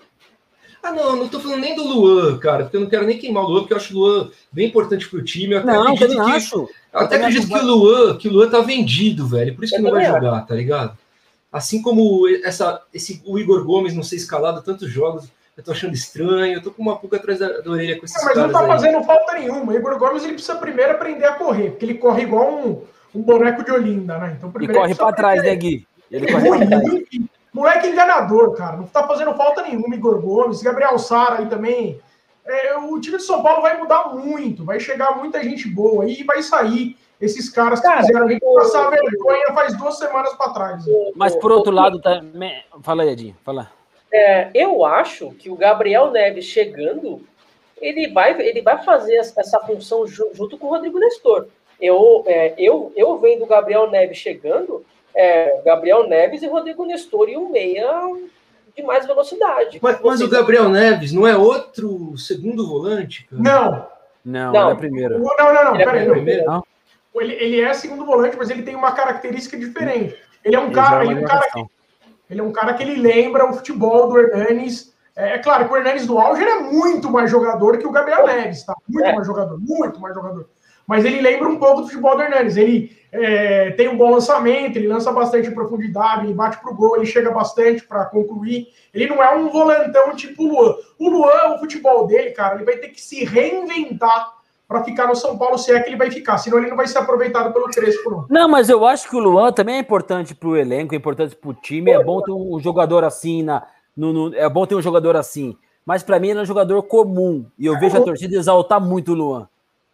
Ah, 0.82 0.92
não, 0.92 1.16
não 1.16 1.28
tô 1.28 1.40
falando 1.40 1.60
nem 1.60 1.74
do 1.74 1.82
Luan, 1.82 2.38
cara, 2.38 2.64
porque 2.64 2.76
eu 2.76 2.80
não 2.80 2.88
quero 2.88 3.06
nem 3.06 3.18
queimar 3.18 3.44
o 3.44 3.48
Luan, 3.48 3.60
porque 3.60 3.72
eu 3.72 3.76
acho 3.76 3.94
o 3.94 3.98
Luan 3.98 4.30
bem 4.52 4.68
importante 4.68 5.08
pro 5.08 5.22
time. 5.24 5.54
Eu 5.54 5.58
até 5.58 5.72
não, 5.72 5.82
acredito 5.82 6.18
eu 6.18 6.24
que, 6.24 6.30
acho. 6.30 6.56
Eu 6.92 7.00
até 7.00 7.16
eu 7.16 7.20
acredito 7.20 7.48
que 7.48 7.58
o 7.58 7.66
Luan, 7.66 8.16
que 8.16 8.28
o 8.28 8.32
Luan 8.32 8.48
tá 8.48 8.60
vendido, 8.60 9.26
velho, 9.26 9.54
por 9.54 9.64
isso 9.64 9.74
que 9.74 9.80
Eu 9.80 9.84
não 9.84 9.90
vai 9.90 10.06
jogar, 10.06 10.40
tá 10.42 10.54
ligado? 10.54 10.96
Assim 11.52 11.82
como 11.82 12.28
essa, 12.44 12.82
esse, 12.92 13.22
o 13.26 13.38
Igor 13.38 13.64
Gomes 13.64 13.94
não 13.94 14.02
ser 14.02 14.16
escalado 14.16 14.62
tantos 14.62 14.90
jogos, 14.90 15.28
eu 15.56 15.64
tô 15.64 15.72
achando 15.72 15.94
estranho, 15.94 16.54
eu 16.54 16.62
tô 16.62 16.70
com 16.70 16.82
uma 16.82 16.96
pulga 16.96 17.16
atrás 17.16 17.40
da, 17.40 17.60
da 17.60 17.70
orelha 17.70 17.98
com 17.98 18.04
esses 18.04 18.16
É, 18.22 18.24
mas 18.24 18.36
não 18.36 18.52
tá 18.52 18.60
aí. 18.60 18.66
fazendo 18.68 19.02
falta 19.02 19.32
nenhuma. 19.32 19.72
O 19.72 19.76
Igor 19.76 19.98
Gomes 19.98 20.22
ele 20.22 20.34
precisa 20.34 20.56
primeiro 20.56 20.92
aprender 20.92 21.24
a 21.24 21.32
correr, 21.32 21.70
porque 21.70 21.84
ele 21.84 21.94
corre 21.94 22.22
igual 22.22 22.54
um, 22.54 22.82
um 23.12 23.22
boneco 23.22 23.64
de 23.64 23.72
Olinda, 23.72 24.18
né? 24.18 24.34
Então, 24.38 24.50
E 24.50 24.52
primeiro 24.52 24.80
corre 24.80 24.92
ele 24.92 24.94
precisa 24.94 25.12
pra 25.12 25.16
trás, 25.16 25.42
né. 25.42 25.56
Gui? 25.56 25.86
Ele 26.10 26.26
é 26.26 26.32
corre 26.32 26.48
pra 26.48 26.66
trás. 26.66 26.84
Moleque 27.58 27.88
enganador, 27.88 28.54
cara. 28.54 28.76
Não 28.76 28.84
tá 28.86 29.06
fazendo 29.06 29.34
falta 29.34 29.62
nenhuma. 29.62 29.94
Igor 29.94 30.20
Gomes, 30.20 30.62
Gabriel 30.62 30.98
Sara 30.98 31.38
aí 31.38 31.46
também. 31.46 32.00
É, 32.46 32.76
o 32.76 32.98
time 33.00 33.18
de 33.18 33.22
São 33.24 33.42
Paulo 33.42 33.60
vai 33.60 33.76
mudar 33.76 34.08
muito. 34.14 34.64
Vai 34.64 34.80
chegar 34.80 35.16
muita 35.16 35.42
gente 35.42 35.68
boa 35.68 36.04
aí 36.04 36.20
e 36.20 36.24
vai 36.24 36.42
sair 36.42 36.96
esses 37.20 37.50
caras 37.50 37.80
que 37.80 37.86
Cara, 37.86 38.00
fizeram 38.00 38.26
a 38.26 38.30
gente 38.30 38.44
passar 38.54 38.90
vergonha 38.90 39.52
faz 39.52 39.76
duas 39.76 39.98
semanas 39.98 40.32
para 40.34 40.52
trás. 40.52 40.84
Mas 41.14 41.34
por 41.36 41.50
outro 41.52 41.72
lado, 41.72 42.00
também. 42.00 42.62
Fala 42.82 43.02
aí, 43.02 43.10
Edinho, 43.10 43.36
fala. 43.44 43.70
É, 44.10 44.50
eu 44.54 44.84
acho 44.84 45.32
que 45.32 45.50
o 45.50 45.56
Gabriel 45.56 46.10
Neves 46.10 46.46
chegando, 46.46 47.20
ele 47.80 48.08
vai, 48.12 48.40
ele 48.40 48.62
vai 48.62 48.82
fazer 48.82 49.16
essa 49.16 49.60
função 49.60 50.06
ju- 50.06 50.30
junto 50.32 50.56
com 50.56 50.68
o 50.68 50.70
Rodrigo 50.70 50.98
Nestor. 50.98 51.48
Eu, 51.80 52.24
é, 52.26 52.54
eu, 52.56 52.92
eu 52.96 53.18
vendo 53.18 53.44
o 53.44 53.46
Gabriel 53.46 53.90
Neves 53.90 54.16
chegando, 54.16 54.84
é, 55.14 55.60
Gabriel 55.64 56.08
Neves 56.08 56.42
e 56.42 56.46
Rodrigo 56.48 56.84
Nestor 56.86 57.28
e 57.28 57.36
um 57.36 57.50
meia 57.50 57.88
de 58.76 58.82
mais 58.82 59.06
velocidade. 59.06 59.78
Mas, 59.82 60.00
mas 60.00 60.20
o 60.20 60.28
Gabriel 60.28 60.68
Neves 60.68 61.12
não 61.12 61.26
é 61.26 61.36
outro 61.36 62.16
segundo 62.16 62.66
volante, 62.68 63.26
cara? 63.28 63.42
Não, 63.42 63.86
Não, 64.24 64.52
Não. 64.52 64.62
ele 64.66 64.72
é 64.72 64.76
primeiro. 64.76 65.18
não, 65.18 65.36
não, 65.36 65.64
não. 65.64 65.74
Ele 65.74 65.82
é 65.82 65.86
Peraí, 65.86 66.06
não. 66.06 66.14
primeiro? 66.14 66.44
Não? 66.46 66.64
Ele, 67.16 67.34
ele 67.34 67.60
é 67.60 67.74
segundo 67.74 68.04
volante, 68.04 68.36
mas 68.36 68.48
ele 68.50 68.62
tem 68.62 68.76
uma 68.76 68.92
característica 68.92 69.56
diferente. 69.56 70.14
Ele 70.44 70.54
é 70.54 70.60
um 70.60 70.66
Ele 70.66 70.74
cara, 70.74 71.00
joga 71.04 71.10
ele 71.12 71.20
é 71.20 71.24
um 71.24 71.26
cara 71.26 71.40
marcação. 71.40 71.70
Ele 72.30 72.40
é 72.40 72.42
um 72.44 72.52
cara 72.52 72.74
que 72.74 72.82
ele 72.84 73.00
lembra 73.00 73.48
o 73.50 73.54
futebol 73.54 74.08
do 74.08 74.18
Hernanes. 74.18 74.94
É, 75.16 75.30
é 75.34 75.38
claro 75.38 75.66
que 75.66 75.72
o 75.72 75.76
Hernanes 75.76 76.06
do 76.06 76.16
auge 76.18 76.44
é 76.44 76.60
muito 76.60 77.10
mais 77.10 77.28
jogador 77.30 77.76
que 77.78 77.86
o 77.86 77.90
Gabriel 77.90 78.24
Neves, 78.26 78.62
tá? 78.64 78.74
Muito 78.88 79.04
É. 79.04 79.12
mais 79.14 79.26
jogador, 79.26 79.58
muito 79.58 79.98
mais 79.98 80.14
jogador. 80.14 80.48
Mas 80.88 81.04
ele 81.04 81.20
lembra 81.20 81.48
um 81.48 81.58
pouco 81.58 81.82
do 81.82 81.86
futebol 81.88 82.16
do 82.16 82.22
Hernanes. 82.22 82.56
Ele 82.56 82.90
é, 83.12 83.70
tem 83.72 83.88
um 83.88 83.96
bom 83.98 84.10
lançamento, 84.10 84.76
ele 84.76 84.88
lança 84.88 85.12
bastante 85.12 85.46
em 85.48 85.54
profundidade, 85.54 86.24
ele 86.24 86.32
bate 86.34 86.58
pro 86.60 86.74
gol, 86.74 86.96
ele 86.96 87.04
chega 87.06 87.30
bastante 87.30 87.84
para 87.84 88.06
concluir. 88.06 88.66
Ele 88.94 89.06
não 89.06 89.22
é 89.22 89.36
um 89.36 89.50
volantão 89.50 90.16
tipo 90.16 90.44
o 90.44 90.48
Luan. 90.48 90.74
O 90.98 91.10
Luan, 91.10 91.54
o 91.54 91.58
futebol 91.58 92.06
dele, 92.06 92.30
cara, 92.30 92.54
ele 92.54 92.64
vai 92.64 92.78
ter 92.78 92.88
que 92.88 93.00
se 93.02 93.22
reinventar 93.24 94.32
para 94.66 94.82
ficar 94.84 95.06
no 95.06 95.14
São 95.14 95.36
Paulo, 95.38 95.56
se 95.58 95.72
é 95.72 95.80
que 95.80 95.88
ele 95.90 95.96
vai 95.96 96.10
ficar. 96.10 96.36
Senão 96.38 96.58
ele 96.58 96.68
não 96.68 96.76
vai 96.76 96.86
ser 96.86 96.98
aproveitado 96.98 97.52
pelo 97.52 97.66
Crespo, 97.66 98.10
não. 98.10 98.26
Não, 98.28 98.48
mas 98.48 98.68
eu 98.68 98.84
acho 98.86 99.08
que 99.08 99.16
o 99.16 99.20
Luan 99.20 99.52
também 99.52 99.76
é 99.76 99.78
importante 99.78 100.34
pro 100.34 100.56
elenco, 100.56 100.94
é 100.94 100.98
importante 100.98 101.34
pro 101.36 101.54
time. 101.54 101.90
É 101.90 102.02
bom 102.02 102.20
ter 102.22 102.32
um 102.32 102.58
jogador 102.60 103.04
assim 103.04 103.42
na. 103.42 103.62
no- 103.96 104.12
no- 104.12 104.34
é 104.36 104.48
bom 104.48 104.66
ter 104.66 104.74
um 104.74 104.82
jogador 104.82 105.16
assim. 105.16 105.56
Mas 105.86 106.02
pra 106.02 106.20
mim 106.20 106.28
ele 106.28 106.38
é 106.40 106.42
um 106.42 106.46
jogador 106.46 106.82
comum. 106.82 107.46
E 107.58 107.64
eu 107.66 107.78
vejo 107.78 107.96
a 107.96 108.00
torcida 108.02 108.36
exaltar 108.36 108.78
muito 108.80 109.12
o 109.12 109.14
Luan. 109.14 109.48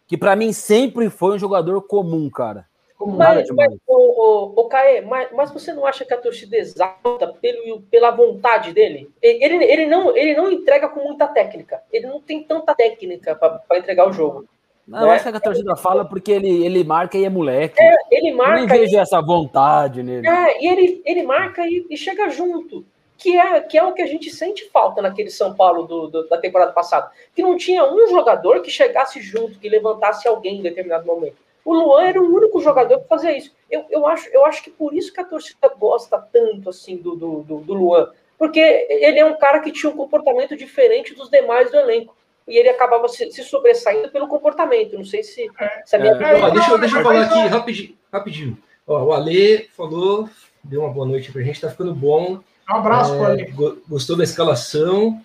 Que 0.07 0.17
pra 0.17 0.35
mim 0.35 0.53
sempre 0.53 1.09
foi 1.09 1.35
um 1.35 1.39
jogador 1.39 1.81
comum, 1.81 2.29
cara. 2.29 2.65
Como 2.97 3.17
Nada 3.17 3.35
Mas, 3.35 3.45
demais. 3.47 3.69
mas 3.71 3.79
o, 3.87 3.93
o, 3.93 4.61
o 4.61 4.65
Caê, 4.69 5.01
mas, 5.01 5.29
mas 5.33 5.51
você 5.51 5.73
não 5.73 5.85
acha 5.85 6.05
que 6.05 6.13
a 6.13 6.17
torcida 6.17 6.55
exalta 6.55 7.27
pelo, 7.41 7.81
pela 7.81 8.11
vontade 8.11 8.71
dele? 8.71 9.09
Ele, 9.21 9.63
ele, 9.65 9.85
não, 9.85 10.15
ele 10.15 10.33
não 10.33 10.49
entrega 10.49 10.87
com 10.87 11.01
muita 11.03 11.27
técnica. 11.27 11.81
Ele 11.91 12.07
não 12.07 12.21
tem 12.21 12.43
tanta 12.43 12.73
técnica 12.73 13.35
para 13.35 13.77
entregar 13.77 14.07
o 14.07 14.13
jogo. 14.13 14.45
Não, 14.87 15.01
eu 15.01 15.07
Né? 15.07 15.13
acho 15.15 15.29
que 15.29 15.37
a 15.37 15.39
torcida 15.39 15.75
fala 15.75 16.05
porque 16.05 16.31
ele, 16.31 16.63
ele 16.63 16.83
marca 16.83 17.17
e 17.17 17.25
é 17.25 17.29
moleque. 17.29 17.81
É, 17.81 17.95
ele 18.11 18.29
eu 18.29 18.35
nem 18.35 18.35
marca 18.35 18.77
vejo 18.77 18.97
essa 18.97 19.19
vontade 19.21 20.01
nele. 20.01 20.27
É, 20.27 20.63
e 20.63 20.67
ele, 20.67 21.01
ele 21.05 21.23
marca 21.23 21.67
e, 21.67 21.85
e 21.89 21.97
chega 21.97 22.29
junto. 22.29 22.85
Que 23.17 23.37
é, 23.37 23.59
que 23.61 23.77
é 23.77 23.83
o 23.83 23.93
que 23.93 24.01
a 24.01 24.05
gente 24.07 24.29
sente 24.29 24.69
falta 24.69 25.01
naquele 25.01 25.29
São 25.29 25.55
Paulo 25.55 25.83
do, 25.87 26.07
do- 26.07 26.27
da 26.27 26.37
temporada 26.37 26.71
passada. 26.73 27.09
Que 27.35 27.41
não 27.41 27.55
tinha 27.55 27.83
um 27.85 28.07
jogador 28.07 28.61
que 28.61 28.69
chegasse 28.69 29.21
junto, 29.21 29.57
que 29.57 29.69
levantasse 29.69 30.27
alguém 30.27 30.59
em 30.59 30.61
determinado 30.61 31.05
momento. 31.05 31.37
O 31.63 31.73
Luan 31.73 32.03
era 32.03 32.21
o 32.21 32.25
único 32.35 32.59
jogador 32.61 32.99
que 32.99 33.07
fazia 33.07 33.35
isso. 33.35 33.51
Eu, 33.71 33.85
eu, 33.89 34.05
acho, 34.05 34.29
eu 34.29 34.45
acho 34.45 34.61
que 34.63 34.69
por 34.69 34.93
isso 34.93 35.11
que 35.13 35.19
a 35.21 35.25
torcida 35.25 35.67
gosta 35.79 36.17
tanto 36.31 36.69
assim 36.69 36.97
do, 36.97 37.15
do, 37.15 37.41
do, 37.43 37.57
do 37.61 37.73
Luan. 37.73 38.09
Porque 38.37 38.59
ele 38.89 39.17
é 39.17 39.25
um 39.25 39.37
cara 39.37 39.61
que 39.61 39.71
tinha 39.71 39.89
um 39.89 39.95
comportamento 39.95 40.55
diferente 40.55 41.15
dos 41.15 41.29
demais 41.29 41.71
do 41.71 41.77
elenco. 41.77 42.13
E 42.47 42.57
ele 42.57 42.69
acabava 42.69 43.07
se, 43.07 43.31
se 43.31 43.43
sobressaindo 43.43 44.09
pelo 44.11 44.27
comportamento. 44.27 44.95
Não 44.97 45.05
sei 45.05 45.23
se, 45.23 45.49
se 45.85 45.95
a 45.95 45.99
minha 45.99 46.11
É. 46.13 46.41
Ó, 46.43 46.49
deixa, 46.49 46.71
eu- 46.71 46.77
deixa 46.77 46.97
eu 46.99 47.01
falar 47.03 47.21
não- 47.21 47.39
aqui 47.39 47.47
rapidinho. 47.47 47.97
rapidinho. 48.13 48.57
Ó, 48.85 49.03
o 49.05 49.13
Ale 49.13 49.67
falou, 49.75 50.29
deu 50.63 50.81
uma 50.81 50.89
boa 50.89 51.07
noite 51.07 51.31
pra 51.31 51.41
gente, 51.41 51.61
tá 51.61 51.69
ficando 51.71 51.95
bom. 51.95 52.39
Um 52.69 52.75
abraço, 52.75 53.13
É, 53.13 53.45
go- 53.51 53.77
gostou 53.87 54.15
da 54.15 54.23
escalação. 54.23 55.21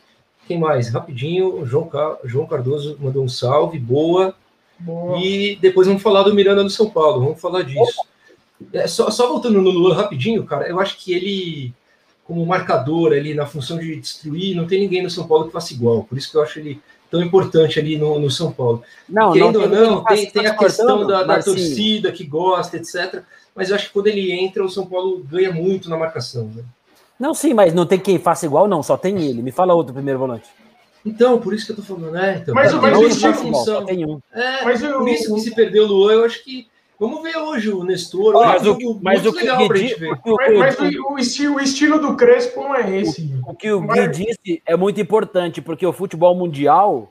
Quem 0.47 0.59
mais? 0.59 0.89
Rapidinho, 0.91 1.61
o 1.61 1.67
João, 1.67 1.87
Ca- 1.89 2.19
João 2.25 2.47
Cardoso 2.47 2.97
mandou 3.01 3.23
um 3.25 3.29
salve, 3.29 3.79
boa. 3.79 4.35
Boa. 4.79 5.19
E 5.19 5.57
depois 5.57 5.87
vamos 5.87 6.03
falar 6.03 6.23
do 6.23 6.35
Miranda 6.35 6.63
no 6.63 6.71
São 6.71 6.89
Paulo, 6.91 7.21
vamos 7.25 7.41
falar 7.41 7.63
disso. 7.63 8.01
É, 8.73 8.87
só, 8.87 9.11
só 9.11 9.29
voltando 9.29 9.61
no 9.63 9.71
Luan 9.71 9.95
rapidinho, 9.95 10.45
cara, 10.45 10.67
eu 10.69 10.79
acho 10.81 10.97
que 10.99 11.13
ele, 11.13 11.73
como 12.25 12.45
marcador 12.45 13.13
ali 13.13 13.33
na 13.35 13.47
função 13.47 13.79
de 13.79 13.97
destruir, 13.97 14.55
não 14.57 14.67
tem 14.67 14.81
ninguém 14.81 15.03
no 15.03 15.11
São 15.11 15.27
Paulo 15.27 15.47
que 15.47 15.53
faça 15.53 15.73
igual. 15.73 16.05
Por 16.05 16.19
isso 16.19 16.31
que 16.31 16.37
eu 16.37 16.43
acho 16.43 16.59
ele 16.59 16.81
tão 17.11 17.23
importante 17.23 17.79
ali 17.79 17.97
no, 17.97 18.19
no 18.19 18.31
São 18.31 18.53
Paulo. 18.53 18.83
Não, 19.09 19.33
Querendo 19.33 19.57
ou 19.61 19.69
ninguém 19.69 19.81
não, 19.91 20.03
faz- 20.03 20.21
tem, 20.21 20.31
tem 20.31 20.47
a 20.47 20.57
questão 20.57 21.07
da, 21.07 21.23
da 21.25 21.43
torcida 21.43 22.13
que 22.13 22.25
gosta, 22.25 22.77
etc. 22.77 23.23
Mas 23.55 23.69
eu 23.71 23.77
acho 23.77 23.87
que 23.89 23.93
quando 23.93 24.07
ele 24.09 24.31
entra, 24.33 24.65
o 24.65 24.69
São 24.71 24.87
Paulo 24.87 25.19
ganha 25.31 25.53
muito 25.53 25.89
na 25.91 25.97
marcação. 25.97 26.45
né? 26.55 26.63
Não, 27.21 27.35
sim, 27.35 27.53
mas 27.55 27.75
não 27.75 27.85
tem 27.87 27.99
quem 27.99 28.19
faça 28.19 28.47
igual, 28.47 28.67
não. 28.67 28.83
Só 28.83 28.97
tem 28.97 29.23
ele. 29.23 29.43
Me 29.43 29.53
fala 29.53 29.75
outro 29.75 29.93
primeiro 29.93 30.19
volante. 30.19 30.49
Então, 31.05 31.39
por 31.39 31.55
isso 31.55 31.67
que 31.67 31.73
eu 31.73 31.77
tô 31.77 31.83
falando, 31.83 32.11
né? 32.13 32.39
Então, 32.43 32.55
Mas 32.55 32.73
o- 32.75 32.81
mas 32.81 32.97
o 32.99 33.07
estilo- 33.07 33.33
igual, 33.33 33.45
função. 33.55 33.81
só 33.81 33.83
tem 33.85 34.05
um. 34.07 34.19
É, 34.33 34.65
Mas 34.65 34.83
o- 34.83 34.99
por 34.99 35.09
isso 35.09 35.35
que 35.35 35.41
se 35.41 35.55
perdeu 35.55 35.85
o 35.85 35.87
Luan, 35.87 36.13
eu 36.15 36.25
acho 36.25 36.43
que. 36.43 36.67
Vamos 36.99 37.23
ver 37.23 37.35
hoje 37.39 37.71
o 37.71 37.83
Nestor. 37.83 38.35
Mas 38.35 38.67
é 38.67 38.71
um 38.71 38.75
o, 38.75 39.01
mas 39.03 39.25
o 39.25 39.33
que 39.33 39.39
o 39.39 39.41
legal 39.41 39.69
Gui 39.69 39.95
ver. 39.95 40.13
o 40.13 40.33
o- 40.33 40.37
Mas, 40.37 40.59
mas 40.59 40.79
o- 40.79 41.03
o, 41.09 41.13
o 41.15 41.19
estilo, 41.19 41.55
o 41.57 41.61
estilo 41.61 41.99
do 41.99 42.15
Crespo 42.15 42.61
não 42.61 42.75
é 42.75 42.99
esse. 42.99 43.35
o 43.47 43.55
que 43.55 43.73
o 43.73 43.81
Gui 43.81 43.87
Mas- 43.87 44.17
disse 44.19 44.63
é 44.67 44.77
muito 44.77 45.01
importante, 45.01 45.63
porque 45.63 45.87
o 45.87 45.93
futebol 45.95 46.35
mundial 46.35 47.11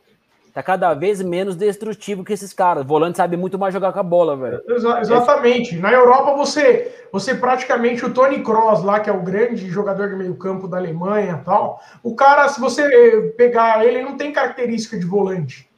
tá 0.53 0.63
cada 0.63 0.93
vez 0.93 1.21
menos 1.21 1.55
destrutivo 1.55 2.23
que 2.23 2.33
esses 2.33 2.53
caras. 2.53 2.83
O 2.83 2.87
volante 2.87 3.17
sabe 3.17 3.37
muito 3.37 3.57
mais 3.57 3.73
jogar 3.73 3.93
com 3.93 3.99
a 3.99 4.03
bola, 4.03 4.35
velho. 4.35 4.61
Exa- 4.67 4.99
exatamente. 4.99 5.75
Na 5.77 5.91
Europa, 5.91 6.35
você, 6.35 6.91
você 7.11 7.35
praticamente, 7.35 8.05
o 8.05 8.13
Tony 8.13 8.43
Kroos 8.43 8.83
lá, 8.83 8.99
que 8.99 9.09
é 9.09 9.13
o 9.13 9.21
grande 9.21 9.69
jogador 9.69 10.09
de 10.09 10.15
meio 10.15 10.35
campo 10.35 10.67
da 10.67 10.77
Alemanha 10.77 11.39
e 11.41 11.45
tal, 11.45 11.81
o 12.03 12.15
cara, 12.15 12.47
se 12.49 12.59
você 12.59 13.33
pegar 13.37 13.85
ele, 13.85 14.01
não 14.01 14.17
tem 14.17 14.31
característica 14.31 14.97
de 14.97 15.05
volante. 15.05 15.69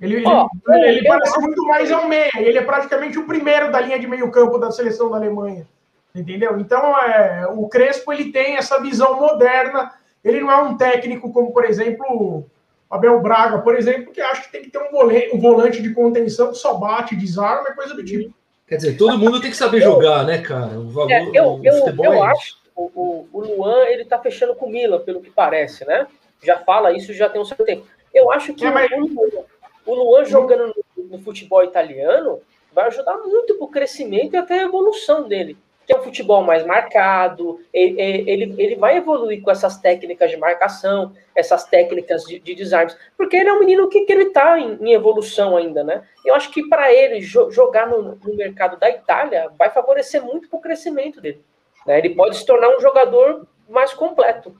Ele, 0.00 0.24
Ó, 0.26 0.48
ele, 0.68 0.86
ele 0.86 1.08
parece 1.08 1.40
muito 1.40 1.64
mais 1.64 1.90
é 1.90 1.96
um 1.96 2.08
meia. 2.08 2.30
Ele 2.36 2.58
é 2.58 2.62
praticamente 2.62 3.18
o 3.18 3.26
primeiro 3.26 3.70
da 3.70 3.80
linha 3.80 3.98
de 3.98 4.06
meio 4.06 4.30
campo 4.30 4.58
da 4.58 4.72
seleção 4.72 5.10
da 5.10 5.16
Alemanha. 5.16 5.66
Entendeu? 6.14 6.58
Então, 6.58 6.98
é, 7.00 7.46
o 7.52 7.68
Crespo 7.68 8.12
ele 8.12 8.32
tem 8.32 8.56
essa 8.56 8.80
visão 8.80 9.20
moderna. 9.20 9.92
Ele 10.24 10.40
não 10.40 10.50
é 10.50 10.56
um 10.62 10.76
técnico 10.76 11.32
como, 11.32 11.52
por 11.52 11.64
exemplo, 11.64 12.44
Abel 12.90 13.20
Braga, 13.20 13.58
por 13.58 13.76
exemplo, 13.76 14.12
que 14.12 14.20
acha 14.20 14.42
que 14.42 14.52
tem 14.52 14.62
que 14.62 14.70
ter 14.70 14.78
um 14.78 14.90
volante, 14.90 15.30
um 15.34 15.38
volante 15.40 15.82
de 15.82 15.92
contenção 15.92 16.50
que 16.52 16.58
só 16.58 16.74
bate, 16.74 17.14
desarma, 17.14 17.68
é 17.68 17.72
coisa 17.72 17.94
do 17.94 18.04
tipo. 18.04 18.32
Quer 18.66 18.76
dizer, 18.76 18.96
todo 18.96 19.18
mundo 19.18 19.40
tem 19.40 19.50
que 19.50 19.56
saber 19.56 19.80
jogar, 19.80 20.24
né, 20.24 20.38
cara? 20.42 20.78
O 20.78 20.88
valor 20.88 21.10
É, 21.10 21.22
eu- 21.34 21.54
o 21.54 21.60
eu- 21.64 21.72
futebol 21.78 22.06
eu 22.06 22.12
é 22.14 22.20
acho- 22.30 22.56
O, 22.76 22.84
o, 22.94 23.28
o 23.32 23.40
Luan, 23.40 23.86
ele 23.86 24.04
tá 24.04 24.20
fechando 24.20 24.54
com 24.54 24.66
o 24.66 24.70
Milan, 24.70 25.00
pelo 25.00 25.20
que 25.20 25.30
parece, 25.30 25.84
né? 25.84 26.06
Já 26.40 26.60
fala 26.60 26.92
isso 26.92 27.12
já 27.12 27.28
tem 27.28 27.40
um 27.40 27.44
certo 27.44 27.64
tempo. 27.64 27.84
Eu 28.14 28.30
acho 28.30 28.54
que 28.54 28.64
É, 28.64 28.70
mas- 28.70 28.88
o, 28.92 29.00
Luan, 29.00 29.44
o 29.84 29.94
Luan 29.94 30.24
jogando 30.24 30.72
no, 30.96 31.04
no 31.04 31.18
futebol 31.18 31.64
italiano 31.64 32.40
vai 32.72 32.86
ajudar 32.86 33.16
muito 33.18 33.56
para 33.56 33.64
o 33.64 33.68
crescimento 33.68 34.34
e 34.34 34.36
até 34.36 34.60
a 34.60 34.62
evolução 34.62 35.26
dele. 35.26 35.58
Que 35.88 35.94
é 35.94 35.98
um 35.98 36.02
futebol 36.02 36.44
mais 36.44 36.66
marcado, 36.66 37.60
ele, 37.72 38.30
ele, 38.30 38.54
ele 38.58 38.76
vai 38.76 38.98
evoluir 38.98 39.40
com 39.40 39.50
essas 39.50 39.78
técnicas 39.78 40.30
de 40.30 40.36
marcação, 40.36 41.14
essas 41.34 41.64
técnicas 41.64 42.24
de, 42.24 42.38
de 42.38 42.54
design, 42.54 42.92
porque 43.16 43.38
ele 43.38 43.48
é 43.48 43.52
um 43.54 43.58
menino 43.58 43.88
que, 43.88 44.02
que 44.02 44.12
ele 44.12 44.24
está 44.24 44.58
em, 44.60 44.74
em, 44.82 44.92
evolução 44.92 45.56
ainda, 45.56 45.82
né? 45.82 46.02
Eu 46.26 46.34
acho 46.34 46.50
que 46.50 46.68
para 46.68 46.92
ele 46.92 47.22
jo 47.22 47.50
jogar 47.50 47.86
no, 47.86 48.16
no, 48.16 48.36
mercado 48.36 48.78
da 48.78 48.90
Itália 48.90 49.50
vai 49.58 49.70
favorecer 49.70 50.22
muito 50.22 50.46
para 50.50 50.58
o 50.58 50.62
crescimento 50.62 51.22
dele. 51.22 51.42
Né? 51.86 51.98
Ele 51.98 52.10
pode 52.10 52.36
se 52.36 52.44
tornar 52.44 52.68
um 52.76 52.80
jogador 52.80 53.46
mais 53.66 53.94
completo. 53.94 54.54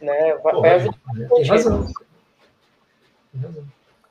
Né? 0.00 0.34
Vai, 0.42 0.54
vai 0.54 0.74
ajudar. 0.74 0.98
Tem 1.36 1.44
razão. 1.44 1.86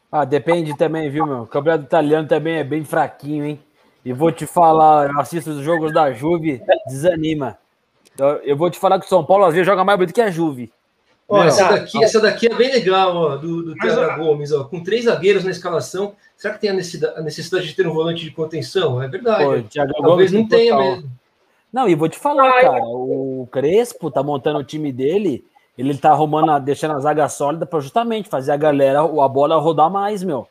Ah, 0.10 0.24
depende 0.24 0.78
também, 0.78 1.10
viu, 1.10 1.26
meu? 1.26 1.42
O 1.42 1.48
campeonato 1.48 1.84
italiano 1.84 2.28
também 2.28 2.58
é 2.58 2.64
bem 2.64 2.84
fraquinho, 2.86 3.46
hein? 3.46 3.60
E 4.04 4.14
vou 4.14 4.32
te 4.32 4.46
falar, 4.46 5.10
eu 5.10 5.20
assisto 5.20 5.52
os 5.52 5.64
jogos 5.64 5.94
da 5.94 6.12
Juve, 6.12 6.62
desanima. 6.88 7.58
Eu, 8.18 8.28
eu 8.44 8.58
vou 8.58 8.70
te 8.70 8.80
falar 8.80 9.00
que 9.00 9.06
o 9.06 9.10
São 9.10 9.24
Paulo 9.24 9.46
às 9.46 9.54
vezes 9.54 9.66
joga 9.66 9.84
mais 9.84 9.98
bonito 9.98 10.14
que 10.14 10.22
a 10.22 10.32
Juve. 10.32 10.72
Ó, 11.30 11.44
essa, 11.44 11.70
daqui, 11.70 12.04
essa 12.04 12.20
daqui 12.20 12.52
é 12.52 12.56
bem 12.56 12.72
legal, 12.72 13.16
ó, 13.16 13.38
do, 13.38 13.64
do 13.64 13.76
Thiago 13.76 14.24
Gomes, 14.24 14.52
ó, 14.52 14.66
com 14.66 14.84
três 14.84 15.06
zagueiros 15.06 15.44
na 15.44 15.52
escalação. 15.52 16.14
Será 16.36 16.54
que 16.54 16.62
tem 16.62 16.72
a 16.72 16.74
necessidade, 16.74 17.20
a 17.20 17.22
necessidade 17.22 17.68
de 17.68 17.76
ter 17.76 17.88
um 17.88 17.94
volante 17.94 18.24
de 18.24 18.32
contenção? 18.32 19.02
É 19.02 19.08
verdade. 19.08 19.44
Pô, 19.44 19.62
Thiago 19.70 19.94
Talvez 19.94 20.32
Gomes 20.32 20.32
não 20.32 20.48
tenha 20.48 20.78
mesmo. 20.78 21.12
Não, 21.72 21.88
e 21.88 21.96
vou 21.96 22.10
te 22.10 22.20
falar, 22.20 22.52
cara, 22.60 22.84
o 22.84 23.48
Crespo 23.50 24.12
tá 24.12 24.22
montando 24.22 24.60
o 24.60 24.64
time 24.64 24.92
dele 24.92 25.46
ele 25.78 25.98
tá 25.98 26.12
arrumando, 26.12 26.64
deixando 26.64 26.94
a 26.94 27.00
zaga 27.00 27.28
sólida 27.30 27.66
para 27.66 27.80
justamente 27.80 28.30
fazer 28.30 28.52
a 28.52 28.58
galera, 28.58 29.00
a 29.00 29.28
bola 29.28 29.60
rodar 29.60 29.90
mais, 29.90 30.22
meu. 30.24 30.48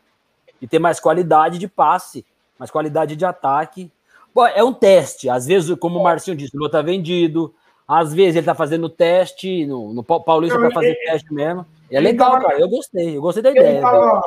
E 0.61 0.67
ter 0.67 0.79
mais 0.79 0.99
qualidade 0.99 1.59
de 1.59 1.69
passe, 1.69 2.25
mais 2.61 2.71
qualidade 2.71 3.17
de 3.17 3.25
ataque. 3.25 3.91
Bom, 4.35 4.47
é 4.47 4.63
um 4.63 4.75
teste. 4.75 5.31
Às 5.31 5.47
vezes, 5.47 5.75
como 5.79 5.99
o 5.99 6.03
Marcinho 6.03 6.37
disse, 6.37 6.57
o 6.57 6.69
tá 6.69 6.83
vendido. 6.83 7.55
Às 7.89 8.13
vezes 8.13 8.37
ele 8.37 8.47
tá 8.47 8.55
fazendo 8.55 8.89
teste 8.91 9.67
no, 9.67 9.95
no 9.95 10.05
Paulista 10.05 10.59
para 10.59 10.71
fazer 10.71 10.95
teste 11.07 11.33
mesmo. 11.33 11.65
E 11.91 11.97
é 11.97 12.01
legal, 12.01 12.33
tava, 12.33 12.45
cara. 12.45 12.61
Eu 12.61 12.69
gostei. 12.69 13.17
Eu 13.17 13.23
gostei 13.23 13.43
da 13.43 13.51
ele 13.51 13.59
ideia. 13.59 13.81
Tava, 13.81 14.23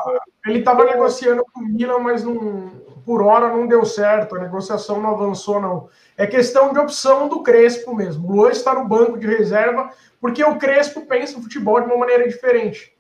ele 0.48 0.62
tava 0.64 0.84
negociando 0.84 1.46
com 1.54 1.62
o 1.62 1.64
Milan, 1.64 2.00
mas 2.00 2.24
não, 2.24 2.72
por 3.06 3.22
hora 3.22 3.48
não 3.50 3.68
deu 3.68 3.86
certo. 3.86 4.36
A 4.36 4.40
negociação 4.40 5.00
não 5.00 5.12
avançou, 5.12 5.62
não. 5.62 5.88
É 6.18 6.26
questão 6.26 6.74
de 6.74 6.80
opção 6.80 7.30
do 7.30 7.44
Crespo 7.44 7.96
mesmo. 7.96 8.28
O 8.28 8.36
Luan 8.36 8.50
está 8.50 8.74
no 8.74 8.86
banco 8.86 9.18
de 9.18 9.28
reserva 9.28 9.92
porque 10.20 10.44
o 10.44 10.58
Crespo 10.58 11.02
pensa 11.02 11.38
o 11.38 11.42
futebol 11.42 11.80
de 11.80 11.86
uma 11.86 11.98
maneira 11.98 12.28
diferente. 12.28 12.93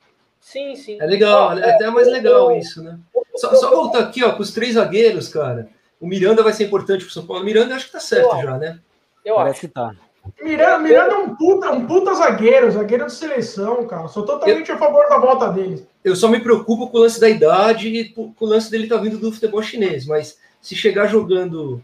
Sim, 0.44 0.76
sim. 0.76 0.98
É 1.00 1.06
legal, 1.06 1.58
é 1.58 1.74
até 1.74 1.90
mais 1.90 2.08
legal 2.08 2.56
isso, 2.56 2.84
né? 2.84 3.00
Só, 3.36 3.56
só 3.56 3.72
voltar 3.72 4.00
aqui, 4.00 4.24
ó, 4.24 4.34
com 4.34 4.44
os 4.44 4.52
três 4.52 4.74
zagueiros, 4.74 5.30
cara. 5.30 5.70
O 6.00 6.06
Miranda 6.06 6.44
vai 6.44 6.52
ser 6.52 6.66
importante 6.66 7.06
pro 7.06 7.14
São 7.14 7.26
Paulo. 7.26 7.42
O 7.42 7.46
Miranda 7.46 7.74
acho 7.76 7.86
que 7.86 7.94
tá 7.94 8.00
certo 8.00 8.30
já, 8.42 8.58
né? 8.58 8.78
Eu 9.24 9.36
Parece 9.36 9.52
acho 9.52 9.62
que 9.62 9.68
tá. 9.70 9.96
Miranda, 10.42 10.80
Miranda 10.80 11.14
é 11.14 11.18
um 11.18 11.36
puta, 11.36 11.72
um 11.72 11.88
puta 11.88 12.14
zagueiro, 12.14 12.70
zagueiro 12.70 13.06
de 13.06 13.14
seleção, 13.14 13.88
cara. 13.88 14.08
Sou 14.10 14.26
totalmente 14.26 14.70
eu, 14.70 14.76
a 14.76 14.78
favor 14.78 15.08
da 15.08 15.18
volta 15.18 15.50
dele. 15.50 15.88
Eu 16.04 16.16
só 16.16 16.28
me 16.28 16.42
preocupo 16.42 16.90
com 16.90 16.98
o 16.98 17.02
lance 17.02 17.20
da 17.20 17.30
idade 17.30 17.88
e 17.88 18.10
com 18.10 18.34
o 18.38 18.46
lance 18.46 18.70
dele 18.70 18.88
tá 18.88 18.98
vindo 18.98 19.18
do 19.18 19.32
futebol 19.32 19.64
chinês, 19.64 20.06
mas 20.06 20.38
se 20.62 20.76
chegar 20.76 21.08
jogando, 21.08 21.84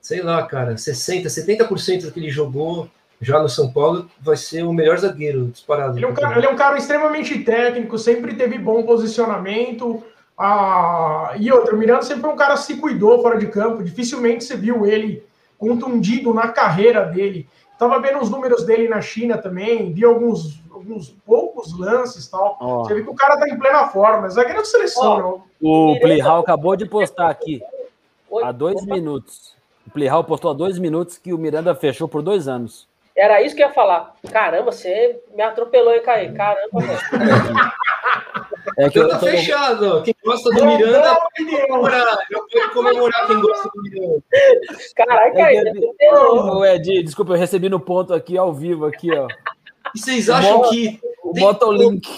sei 0.00 0.22
lá, 0.22 0.42
cara, 0.46 0.76
60, 0.76 1.28
70% 1.28 2.02
do 2.02 2.12
que 2.12 2.20
ele 2.20 2.30
jogou, 2.30 2.88
já 3.20 3.40
no 3.40 3.48
São 3.48 3.72
Paulo, 3.72 4.08
vai 4.20 4.36
ser 4.36 4.62
o 4.62 4.72
melhor 4.72 4.98
zagueiro 4.98 5.46
disparado. 5.46 5.98
Ele 5.98 6.04
é 6.04 6.08
um 6.08 6.14
cara, 6.14 6.36
ele 6.36 6.46
é 6.46 6.50
um 6.50 6.56
cara 6.56 6.76
extremamente 6.76 7.38
técnico, 7.40 7.98
sempre 7.98 8.34
teve 8.34 8.58
bom 8.58 8.82
posicionamento. 8.82 10.02
Ah, 10.36 11.32
e 11.38 11.50
outro, 11.52 11.76
o 11.76 11.78
Miranda 11.78 12.02
sempre 12.02 12.22
foi 12.22 12.30
um 12.30 12.36
cara 12.36 12.54
que 12.54 12.64
se 12.64 12.76
cuidou 12.76 13.22
fora 13.22 13.38
de 13.38 13.46
campo, 13.46 13.84
dificilmente 13.84 14.44
você 14.44 14.56
viu 14.56 14.84
ele 14.84 15.24
contundido 15.58 16.34
na 16.34 16.48
carreira 16.48 17.04
dele. 17.04 17.48
Tava 17.78 18.00
vendo 18.00 18.20
os 18.20 18.30
números 18.30 18.64
dele 18.64 18.88
na 18.88 19.00
China 19.00 19.38
também, 19.38 19.92
vi 19.92 20.04
alguns, 20.04 20.60
alguns 20.70 21.10
poucos 21.24 21.76
lances 21.78 22.28
tal. 22.28 22.56
Oh. 22.60 22.84
Você 22.84 22.94
vê 22.94 23.02
que 23.02 23.10
o 23.10 23.14
cara 23.14 23.36
tá 23.36 23.48
em 23.48 23.58
plena 23.58 23.88
forma, 23.88 24.28
zagueiro 24.28 24.62
de 24.62 24.68
seleção, 24.68 25.42
oh, 25.60 25.92
O 25.92 26.00
Playhall 26.00 26.40
acabou 26.40 26.76
de 26.76 26.86
postar 26.86 27.30
aqui 27.30 27.62
há 28.42 28.52
dois 28.52 28.84
minutos. 28.84 29.54
O 29.86 29.90
Playhall 29.90 30.24
postou 30.24 30.50
há 30.50 30.54
dois 30.54 30.78
minutos 30.78 31.18
que 31.18 31.32
o 31.32 31.38
Miranda 31.38 31.74
fechou 31.74 32.08
por 32.08 32.22
dois 32.22 32.48
anos. 32.48 32.88
Era 33.16 33.42
isso 33.42 33.54
que 33.54 33.62
eu 33.62 33.68
ia 33.68 33.72
falar. 33.72 34.14
Caramba, 34.32 34.72
você 34.72 35.20
me 35.34 35.42
atropelou, 35.42 35.94
hein, 35.94 36.02
Caí? 36.02 36.32
Caramba, 36.32 36.80
velho. 36.80 36.98
É 38.76 38.88
que 38.88 38.98
eu 38.98 39.08
tá 39.08 39.18
tô... 39.18 39.26
fechado. 39.26 40.02
Quem 40.02 40.14
gosta 40.24 40.50
do 40.50 40.66
Miranda 40.66 41.14
pode 41.14 41.60
comemorar. 41.60 42.18
pode 42.28 42.70
comemorar 42.72 43.26
quem 43.26 43.40
gosta 43.40 43.70
do 43.72 43.82
Miranda. 43.82 44.22
Caralho, 44.96 45.34
Caí, 45.34 45.56
é 45.58 45.72
que... 45.72 46.14
Ô, 46.16 46.64
Ed, 46.64 47.02
desculpa, 47.02 47.34
eu 47.34 47.38
recebi 47.38 47.68
no 47.68 47.78
ponto 47.78 48.12
aqui, 48.12 48.36
ao 48.36 48.52
vivo, 48.52 48.86
aqui, 48.86 49.12
ó. 49.14 49.28
E 49.94 49.98
vocês 49.98 50.28
acham 50.28 50.62
que... 50.70 50.98
O 51.22 51.32
bota 51.34 51.66
o 51.66 51.72
link. 51.72 52.08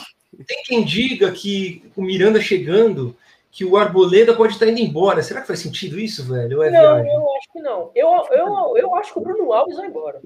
Tem 0.46 0.62
quem 0.64 0.84
diga 0.84 1.30
que 1.30 1.84
o 1.96 2.02
Miranda 2.02 2.40
chegando 2.40 3.14
que 3.50 3.64
o 3.64 3.76
Arboleda 3.76 4.34
pode 4.34 4.52
estar 4.52 4.66
indo 4.66 4.80
embora. 4.80 5.22
Será 5.22 5.40
que 5.40 5.46
faz 5.46 5.60
sentido 5.60 5.98
isso, 5.98 6.24
velho? 6.24 6.62
É 6.62 6.70
não, 6.70 6.80
viagem? 6.80 7.14
eu 7.14 7.36
acho 7.36 7.52
que 7.52 7.60
não. 7.60 7.90
Eu, 7.94 8.08
eu, 8.30 8.76
eu 8.76 8.94
acho 8.96 9.12
que 9.12 9.18
o 9.18 9.22
Bruno 9.22 9.52
Alves 9.52 9.76
vai 9.76 9.86
embora. 9.86 10.20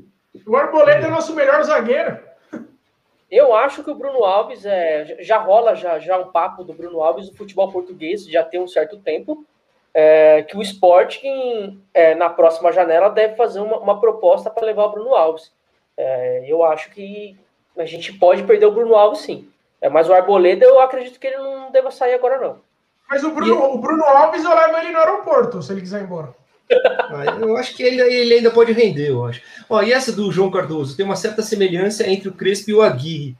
O 0.50 0.56
Arboleda 0.56 1.06
é 1.06 1.08
nosso 1.08 1.32
melhor 1.32 1.62
zagueiro. 1.62 2.18
Eu 3.30 3.54
acho 3.54 3.84
que 3.84 3.90
o 3.92 3.94
Bruno 3.94 4.24
Alves 4.24 4.66
é, 4.66 5.18
já 5.20 5.38
rola 5.38 5.76
já, 5.76 6.00
já 6.00 6.18
um 6.18 6.32
papo 6.32 6.64
do 6.64 6.74
Bruno 6.74 7.00
Alves 7.00 7.30
do 7.30 7.36
futebol 7.36 7.70
português 7.70 8.26
já 8.26 8.42
tem 8.42 8.60
um 8.60 8.66
certo 8.66 8.96
tempo. 8.96 9.46
É, 9.94 10.42
que 10.42 10.56
o 10.56 10.62
Sporting, 10.62 11.80
é, 11.94 12.16
na 12.16 12.28
próxima 12.28 12.72
janela, 12.72 13.08
deve 13.08 13.36
fazer 13.36 13.60
uma, 13.60 13.78
uma 13.78 14.00
proposta 14.00 14.50
para 14.50 14.66
levar 14.66 14.86
o 14.86 14.90
Bruno 14.90 15.14
Alves. 15.14 15.52
É, 15.96 16.44
eu 16.48 16.64
acho 16.64 16.90
que 16.90 17.38
a 17.78 17.84
gente 17.84 18.12
pode 18.14 18.42
perder 18.42 18.66
o 18.66 18.72
Bruno 18.72 18.96
Alves, 18.96 19.20
sim. 19.20 19.48
É, 19.80 19.88
mas 19.88 20.08
o 20.08 20.12
Arboleda, 20.12 20.64
eu 20.64 20.80
acredito 20.80 21.20
que 21.20 21.28
ele 21.28 21.38
não 21.38 21.70
deva 21.70 21.92
sair 21.92 22.14
agora, 22.14 22.40
não. 22.40 22.58
Mas 23.08 23.22
o 23.22 23.30
Bruno, 23.30 23.54
e... 23.54 23.56
o 23.56 23.78
Bruno 23.78 24.02
Alves, 24.02 24.42
eu 24.42 24.52
levo 24.52 24.78
ele 24.78 24.90
no 24.90 24.98
aeroporto, 24.98 25.62
se 25.62 25.72
ele 25.72 25.80
quiser 25.80 26.00
ir 26.00 26.04
embora. 26.06 26.39
Eu 27.40 27.56
acho 27.56 27.74
que 27.74 27.82
ele, 27.82 28.00
ele, 28.00 28.34
ainda 28.34 28.50
pode 28.50 28.72
render, 28.72 29.08
eu 29.08 29.24
acho. 29.24 29.42
Ó, 29.68 29.82
e 29.82 29.92
essa 29.92 30.12
do 30.12 30.30
João 30.30 30.50
Cardoso? 30.50 30.96
Tem 30.96 31.04
uma 31.04 31.16
certa 31.16 31.42
semelhança 31.42 32.08
entre 32.08 32.28
o 32.28 32.32
Crespo 32.32 32.70
e 32.70 32.74
o 32.74 32.82
Aguirre. 32.82 33.36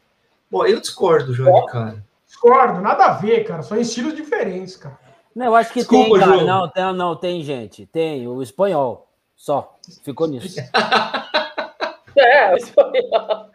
Bom, 0.51 0.67
eu 0.67 0.81
discordo, 0.81 1.33
Jorge, 1.33 1.67
cara. 1.67 2.05
Discordo, 2.27 2.81
nada 2.81 3.07
a 3.07 3.13
ver, 3.13 3.45
cara. 3.45 3.63
São 3.63 3.79
estilos 3.81 4.15
diferentes, 4.15 4.77
cara. 4.77 4.99
Não, 5.35 5.47
eu 5.47 5.55
acho 5.55 5.73
que 5.73 5.81
Desculpa, 5.81 6.19
tem, 6.19 6.29
cara. 6.29 6.45
Não, 6.45 6.69
tem, 6.69 6.95
não, 6.95 7.17
tem, 7.17 7.43
gente. 7.43 7.87
Tem 7.87 8.27
o 8.27 8.43
espanhol. 8.43 9.09
Só. 9.37 9.79
Ficou 10.03 10.27
nisso. 10.27 10.59
é, 12.17 12.53
o 12.53 12.57
espanhol. 12.57 13.51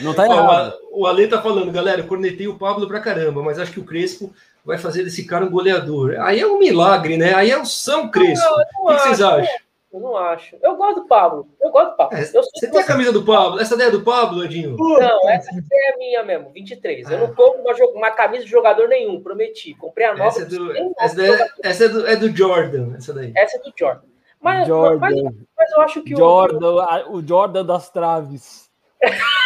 Não 0.00 0.12
tá 0.12 0.26
errado. 0.26 0.74
Ó, 0.92 1.00
o 1.02 1.06
Ale 1.06 1.28
tá 1.28 1.40
falando, 1.40 1.70
galera, 1.70 2.00
eu 2.00 2.06
cornetei 2.06 2.48
o 2.48 2.58
Pablo 2.58 2.88
pra 2.88 3.00
caramba, 3.00 3.42
mas 3.42 3.58
acho 3.58 3.72
que 3.72 3.80
o 3.80 3.84
Crespo 3.84 4.34
vai 4.64 4.78
fazer 4.78 5.04
desse 5.04 5.24
cara 5.26 5.44
um 5.44 5.50
goleador. 5.50 6.16
Aí 6.20 6.40
é 6.40 6.46
um 6.46 6.58
milagre, 6.58 7.16
né? 7.16 7.34
Aí 7.34 7.50
é 7.50 7.58
o 7.58 7.66
São 7.66 8.10
Crespo. 8.10 8.44
Não, 8.44 8.54
o 8.54 8.88
que, 8.88 8.94
que, 8.94 9.02
vocês 9.02 9.20
acham? 9.20 9.64
Eu 9.92 10.00
não 10.00 10.16
acho. 10.16 10.56
Eu 10.60 10.76
gosto 10.76 11.02
do 11.02 11.06
Pablo. 11.06 11.48
Eu 11.60 11.70
gosto 11.70 11.90
do 11.90 11.96
Pablo. 11.96 12.18
É, 12.18 12.24
você 12.24 12.68
tem 12.68 12.80
a 12.80 12.84
camisa 12.84 13.12
do 13.12 13.24
Pablo? 13.24 13.60
Essa 13.60 13.74
ideia 13.76 13.88
é 13.88 13.92
do 13.92 14.02
Pablo, 14.02 14.44
Edinho? 14.44 14.76
Não, 14.76 15.30
essa 15.30 15.50
é 15.50 15.94
a 15.94 15.96
minha 15.96 16.22
mesmo, 16.24 16.50
23. 16.50 17.06
Ah. 17.06 17.12
Eu 17.12 17.18
não 17.20 17.34
compro 17.34 17.60
uma, 17.60 17.72
uma, 17.92 18.10
camisa 18.10 18.44
de 18.44 18.50
jogador 18.50 18.88
nenhum, 18.88 19.22
prometi. 19.22 19.72
Comprei 19.74 20.06
a 20.06 20.16
nova. 20.16 20.26
Essa 20.26 20.42
é 20.42 20.44
do, 20.46 20.94
essa 20.98 21.16
daí, 21.16 21.48
essa 21.62 21.84
é 21.84 21.88
do, 21.88 22.06
é 22.08 22.16
do 22.16 22.36
Jordan, 22.36 22.96
essa 22.96 23.12
daí. 23.12 23.32
Essa 23.36 23.56
é 23.56 23.60
do 23.60 23.72
Jordan. 23.78 24.08
Mas, 24.40 24.66
Jordan. 24.66 24.98
mas, 24.98 25.22
mas 25.56 25.72
eu 25.72 25.80
acho 25.82 26.02
que 26.02 26.16
Jordan, 26.16 26.74
o, 27.06 27.18
o 27.18 27.26
Jordan 27.26 27.64
das 27.64 27.88
traves. 27.88 28.68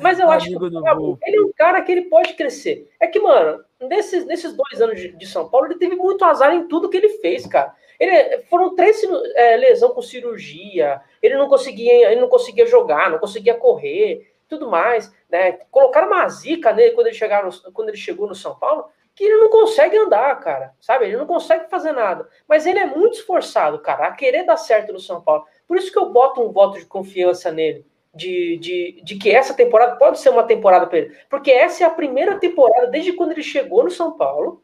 Mas 0.00 0.18
eu 0.18 0.30
acho 0.30 0.46
que 0.46 0.64
ele 0.64 1.36
é 1.36 1.40
um 1.40 1.52
cara 1.56 1.82
que 1.82 1.92
ele 1.92 2.02
pode 2.02 2.34
crescer. 2.34 2.90
É 3.00 3.06
que, 3.06 3.18
mano, 3.18 3.64
nesses, 3.80 4.24
nesses 4.26 4.52
dois 4.54 4.80
anos 4.80 5.00
de, 5.00 5.08
de, 5.08 5.26
São 5.26 5.48
Paulo, 5.48 5.66
ele 5.66 5.78
teve 5.78 5.96
muito 5.96 6.24
azar 6.24 6.54
em 6.54 6.68
tudo 6.68 6.88
que 6.88 6.96
ele 6.96 7.08
fez, 7.20 7.46
cara. 7.46 7.74
Ele, 7.98 8.42
foram 8.42 8.74
três 8.74 9.02
é, 9.34 9.56
lesão 9.56 9.90
com 9.90 10.02
cirurgia, 10.02 11.00
ele 11.22 11.36
não 11.36 11.48
conseguia, 11.48 12.12
ele 12.12 12.20
não 12.20 12.28
conseguia 12.28 12.66
jogar, 12.66 13.10
não 13.10 13.18
conseguia 13.18 13.54
correr, 13.54 14.32
tudo 14.48 14.68
mais. 14.68 15.12
Né? 15.28 15.52
Colocaram 15.70 16.08
uma 16.08 16.28
zica 16.28 16.72
nele 16.72 16.92
quando 16.92 17.08
ele, 17.08 17.16
chegar 17.16 17.44
no, 17.44 17.72
quando 17.72 17.88
ele 17.88 17.98
chegou 17.98 18.28
no 18.28 18.34
São 18.34 18.58
Paulo, 18.58 18.86
que 19.14 19.24
ele 19.24 19.36
não 19.36 19.48
consegue 19.48 19.96
andar, 19.96 20.38
cara. 20.40 20.74
Sabe? 20.80 21.06
Ele 21.06 21.16
não 21.16 21.26
consegue 21.26 21.68
fazer 21.68 21.92
nada. 21.92 22.28
Mas 22.48 22.66
ele 22.66 22.78
é 22.78 22.86
muito 22.86 23.14
esforçado, 23.14 23.80
cara, 23.80 24.06
a 24.06 24.12
querer 24.12 24.44
dar 24.44 24.56
certo 24.56 24.92
no 24.92 25.00
São 25.00 25.20
Paulo. 25.20 25.44
Por 25.66 25.76
isso 25.76 25.92
que 25.92 25.98
eu 25.98 26.10
boto 26.10 26.40
um 26.40 26.52
voto 26.52 26.78
de 26.78 26.86
confiança 26.86 27.50
nele 27.50 27.84
de, 28.18 28.58
de, 28.58 29.00
de 29.04 29.16
que 29.16 29.30
essa 29.30 29.54
temporada 29.54 29.96
pode 29.96 30.18
ser 30.18 30.30
uma 30.30 30.42
temporada 30.42 30.86
para 30.86 30.98
ele. 30.98 31.16
Porque 31.30 31.50
essa 31.50 31.84
é 31.84 31.86
a 31.86 31.90
primeira 31.90 32.36
temporada, 32.38 32.88
desde 32.88 33.12
quando 33.12 33.30
ele 33.30 33.42
chegou 33.42 33.84
no 33.84 33.90
São 33.90 34.12
Paulo, 34.12 34.60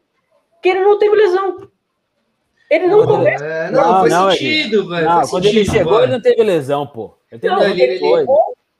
que 0.61 0.69
ele 0.69 0.81
não 0.81 0.99
teve 0.99 1.15
lesão. 1.15 1.69
Ele 2.69 2.87
não 2.87 3.05
começa. 3.05 3.45
É, 3.45 3.71
não, 3.71 3.81
não, 3.81 3.99
faz 4.01 4.11
não, 4.11 4.31
sentido, 4.31 4.89
velho. 4.89 5.05
Não, 5.05 5.21
quando 5.21 5.43
sentido, 5.43 5.59
ele 5.59 5.65
chegou, 5.65 6.03
ele 6.03 6.11
não 6.11 6.21
teve 6.21 6.43
lesão, 6.43 6.85
pô. 6.85 7.17
Ele, 7.31 7.39
teve 7.39 7.55
não, 7.55 7.63
ele, 7.63 7.81
ele, 7.81 7.93
chegou, 7.99 8.17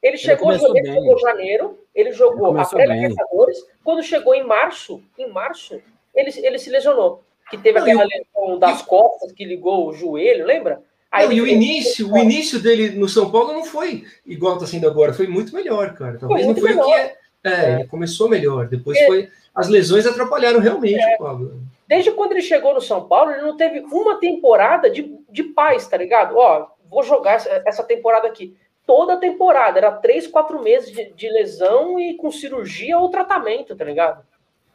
ele 0.02 0.18
chegou, 0.18 0.52
ele 0.52 0.60
ele 0.60 0.88
chegou 0.88 1.16
em 1.16 1.20
janeiro, 1.20 1.80
ele 1.94 2.12
jogou 2.12 2.52
ele 2.52 2.60
a 2.60 2.66
pré-Libertadores. 2.66 3.66
Quando 3.84 4.04
chegou 4.04 4.36
em 4.36 4.44
março, 4.44 5.02
em 5.18 5.30
março, 5.30 5.82
ele, 6.14 6.32
ele 6.38 6.60
se 6.60 6.70
lesionou. 6.70 7.24
Que 7.50 7.58
teve 7.58 7.80
Não, 7.80 7.86
aquela 7.86 8.06
lesão 8.06 8.60
das 8.60 8.82
costas 8.82 9.32
que 9.32 9.46
ligou 9.46 9.88
o 9.88 9.94
joelho, 9.94 10.46
lembra? 10.46 10.82
Não, 11.24 11.32
e 11.32 11.42
o 11.42 11.48
início, 11.48 12.12
o 12.12 12.18
início 12.18 12.60
dele 12.60 12.90
no 12.92 13.08
São 13.08 13.32
Paulo 13.32 13.54
não 13.54 13.66
foi 13.66 14.04
igual 14.26 14.56
está 14.56 14.68
sendo 14.68 14.88
agora, 14.88 15.14
foi 15.14 15.28
muito 15.28 15.54
melhor, 15.56 15.94
cara. 15.94 16.18
Talvez 16.20 16.42
não 16.46 16.54
muito 16.54 16.62
foi 16.62 16.74
o 16.74 16.80
que 16.80 16.86
melhor. 16.86 17.00
é. 17.00 17.18
É, 17.44 17.74
ele 17.76 17.86
começou 17.86 18.28
melhor. 18.28 18.68
Depois 18.68 18.98
É. 18.98 19.06
foi. 19.06 19.30
As 19.54 19.70
lesões 19.70 20.06
atrapalharam 20.06 20.60
realmente 20.60 21.00
o 21.16 21.18
Pablo. 21.24 21.62
Desde 21.88 22.12
quando 22.12 22.32
ele 22.32 22.42
chegou 22.42 22.74
no 22.74 22.82
São 22.82 23.08
Paulo, 23.08 23.32
ele 23.32 23.44
não 23.44 23.56
teve 23.56 23.80
uma 23.82 24.20
temporada 24.20 24.90
de, 24.90 25.16
de 25.30 25.44
paz, 25.44 25.88
tá 25.88 25.96
ligado? 25.96 26.36
Ó, 26.36 26.68
vou 26.90 27.04
jogar 27.04 27.36
essa, 27.36 27.62
essa 27.66 27.84
temporada 27.84 28.28
aqui. 28.28 28.58
Toda 28.88 29.18
temporada, 29.18 29.78
era 29.78 29.92
três, 29.92 30.26
quatro 30.28 30.62
meses 30.62 30.92
de, 30.92 31.12
de 31.14 31.30
lesão 31.30 32.00
e 32.00 32.16
com 32.16 32.32
cirurgia 32.32 32.98
ou 32.98 33.10
tratamento, 33.10 33.76
tá 33.76 33.86
ligado? 33.86 34.24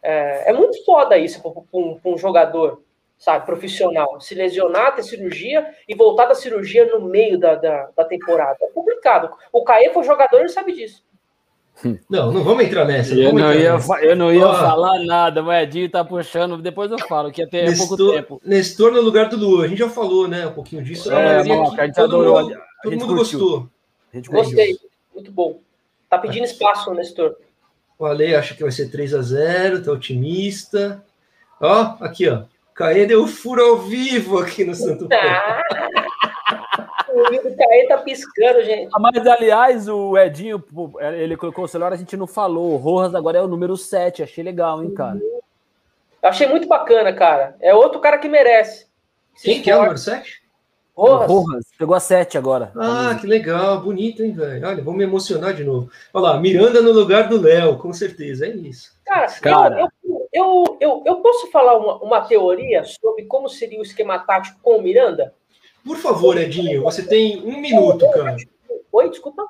É, 0.02 0.50
é 0.50 0.52
muito 0.52 0.84
foda 0.84 1.18
isso 1.18 1.42
pra 1.42 1.50
um, 1.72 1.98
um 2.04 2.16
jogador, 2.16 2.82
sabe, 3.20 3.44
profissional. 3.44 4.18
Se 4.18 4.34
lesionar, 4.34 4.96
ter 4.96 5.02
cirurgia 5.02 5.64
e 5.86 5.94
voltar 5.94 6.24
da 6.24 6.34
cirurgia 6.34 6.86
no 6.86 7.02
meio 7.02 7.38
da, 7.38 7.54
da, 7.54 7.90
da 7.94 8.04
temporada. 8.04 8.56
É 8.62 8.68
complicado. 8.68 9.30
O 9.52 9.62
Caê 9.62 9.90
foi 9.92 10.02
jogador, 10.02 10.38
ele 10.38 10.48
sabe 10.48 10.72
disso. 10.72 11.04
Não, 12.10 12.32
não 12.32 12.42
vamos 12.42 12.64
entrar 12.64 12.84
nessa. 12.84 13.14
Eu 13.14 13.32
não 13.32 13.38
entrar 13.38 13.56
ia, 13.56 13.72
nessa. 13.74 14.04
eu 14.04 14.16
não 14.16 14.32
ia 14.32 14.46
Ó. 14.46 14.54
falar 14.54 14.98
nada, 15.04 15.42
o 15.42 15.52
Edinho 15.52 15.88
tá 15.88 16.04
puxando, 16.04 16.60
depois 16.60 16.90
eu 16.90 16.98
falo, 16.98 17.30
que 17.30 17.42
até 17.42 17.66
é 17.66 17.76
pouco 17.76 17.96
tempo. 17.96 18.40
Nestor 18.44 18.92
no 18.92 19.00
lugar 19.00 19.28
do 19.28 19.36
Lua. 19.36 19.64
A 19.64 19.68
gente 19.68 19.78
já 19.78 19.88
falou, 19.88 20.26
né? 20.26 20.46
Um 20.46 20.52
pouquinho 20.52 20.82
disso. 20.82 21.10
É, 21.10 21.14
maioria 21.14 21.56
Maloca, 21.56 21.72
aqui, 21.72 21.80
a 21.80 21.86
gente 21.86 21.94
todo 21.94 22.16
adorou, 22.16 22.42
mundo, 22.42 22.54
a 22.54 22.82
todo 22.82 22.96
mundo 22.96 23.14
gostou. 23.14 23.68
A 24.12 24.16
gente 24.16 24.28
curtiu. 24.28 24.44
Gostei. 24.44 24.78
Muito 25.14 25.30
bom. 25.30 25.60
Tá 26.08 26.18
pedindo 26.18 26.44
espaço, 26.44 26.92
Nestor. 26.92 27.36
O 27.98 28.06
Ale 28.06 28.34
acha 28.34 28.54
que 28.54 28.62
vai 28.62 28.72
ser 28.72 28.90
3 28.90 29.14
a 29.14 29.22
0 29.22 29.82
tá 29.82 29.92
otimista. 29.92 31.02
Ó, 31.60 31.96
aqui, 32.00 32.28
ó. 32.28 32.44
Caê 32.80 33.04
deu 33.04 33.26
furo 33.26 33.62
ao 33.62 33.76
vivo 33.76 34.38
aqui 34.38 34.64
no 34.64 34.74
Santo 34.74 35.06
Pé. 35.06 35.20
Ah, 35.20 35.62
o 37.12 37.24
do 37.24 37.54
Caê 37.54 37.86
tá 37.86 37.98
piscando, 37.98 38.62
gente. 38.64 38.88
Ah, 38.94 38.98
Mas, 38.98 39.26
aliás, 39.26 39.86
o 39.86 40.16
Edinho, 40.16 40.64
ele 41.12 41.36
colocou 41.36 41.66
o 41.66 41.68
celular, 41.68 41.92
a 41.92 41.96
gente 41.96 42.16
não 42.16 42.26
falou. 42.26 42.72
O 42.72 42.76
Rojas 42.78 43.14
agora 43.14 43.36
é 43.36 43.42
o 43.42 43.48
número 43.48 43.76
7, 43.76 44.22
achei 44.22 44.42
legal, 44.42 44.82
hein, 44.82 44.94
cara. 44.94 45.20
Eu 46.22 46.28
achei 46.30 46.46
muito 46.46 46.66
bacana, 46.66 47.12
cara. 47.12 47.54
É 47.60 47.74
outro 47.74 48.00
cara 48.00 48.16
que 48.16 48.28
merece. 48.28 48.86
Quem 49.42 49.60
que 49.60 49.70
é 49.70 49.76
o 49.76 49.80
número 49.80 49.98
7? 49.98 50.40
O 50.96 51.04
Rojas. 51.04 51.28
Rojas 51.28 51.64
pegou 51.78 51.94
a 51.94 52.00
7 52.00 52.38
agora. 52.38 52.72
Ah, 52.76 53.14
que 53.20 53.26
legal, 53.26 53.82
bonito, 53.82 54.22
hein, 54.22 54.32
velho? 54.32 54.66
Olha, 54.66 54.82
vou 54.82 54.94
me 54.94 55.04
emocionar 55.04 55.52
de 55.52 55.64
novo. 55.64 55.90
Olha 56.14 56.22
lá, 56.22 56.40
Miranda 56.40 56.80
no 56.80 56.92
lugar 56.92 57.28
do 57.28 57.38
Léo, 57.38 57.76
com 57.76 57.92
certeza, 57.92 58.46
é 58.46 58.50
isso. 58.50 58.98
Cara, 59.04 59.26
Cara. 59.42 59.80
Eu, 59.80 59.80
eu, 59.80 59.90
eu, 60.32 60.76
eu, 60.80 61.02
eu 61.04 61.16
posso 61.16 61.50
falar 61.50 61.76
uma, 61.76 61.96
uma 61.98 62.20
teoria 62.20 62.84
sobre 62.84 63.24
como 63.26 63.48
seria 63.48 63.78
o 63.78 63.82
esquema 63.82 64.18
tático 64.18 64.60
com 64.62 64.76
o 64.76 64.82
Miranda? 64.82 65.34
Por 65.84 65.96
favor, 65.96 66.36
Edinho, 66.36 66.82
você 66.82 67.06
tem 67.06 67.42
um 67.42 67.60
minuto, 67.60 68.08
cara. 68.12 68.36
Oi, 68.92 69.08
desculpa. 69.08 69.44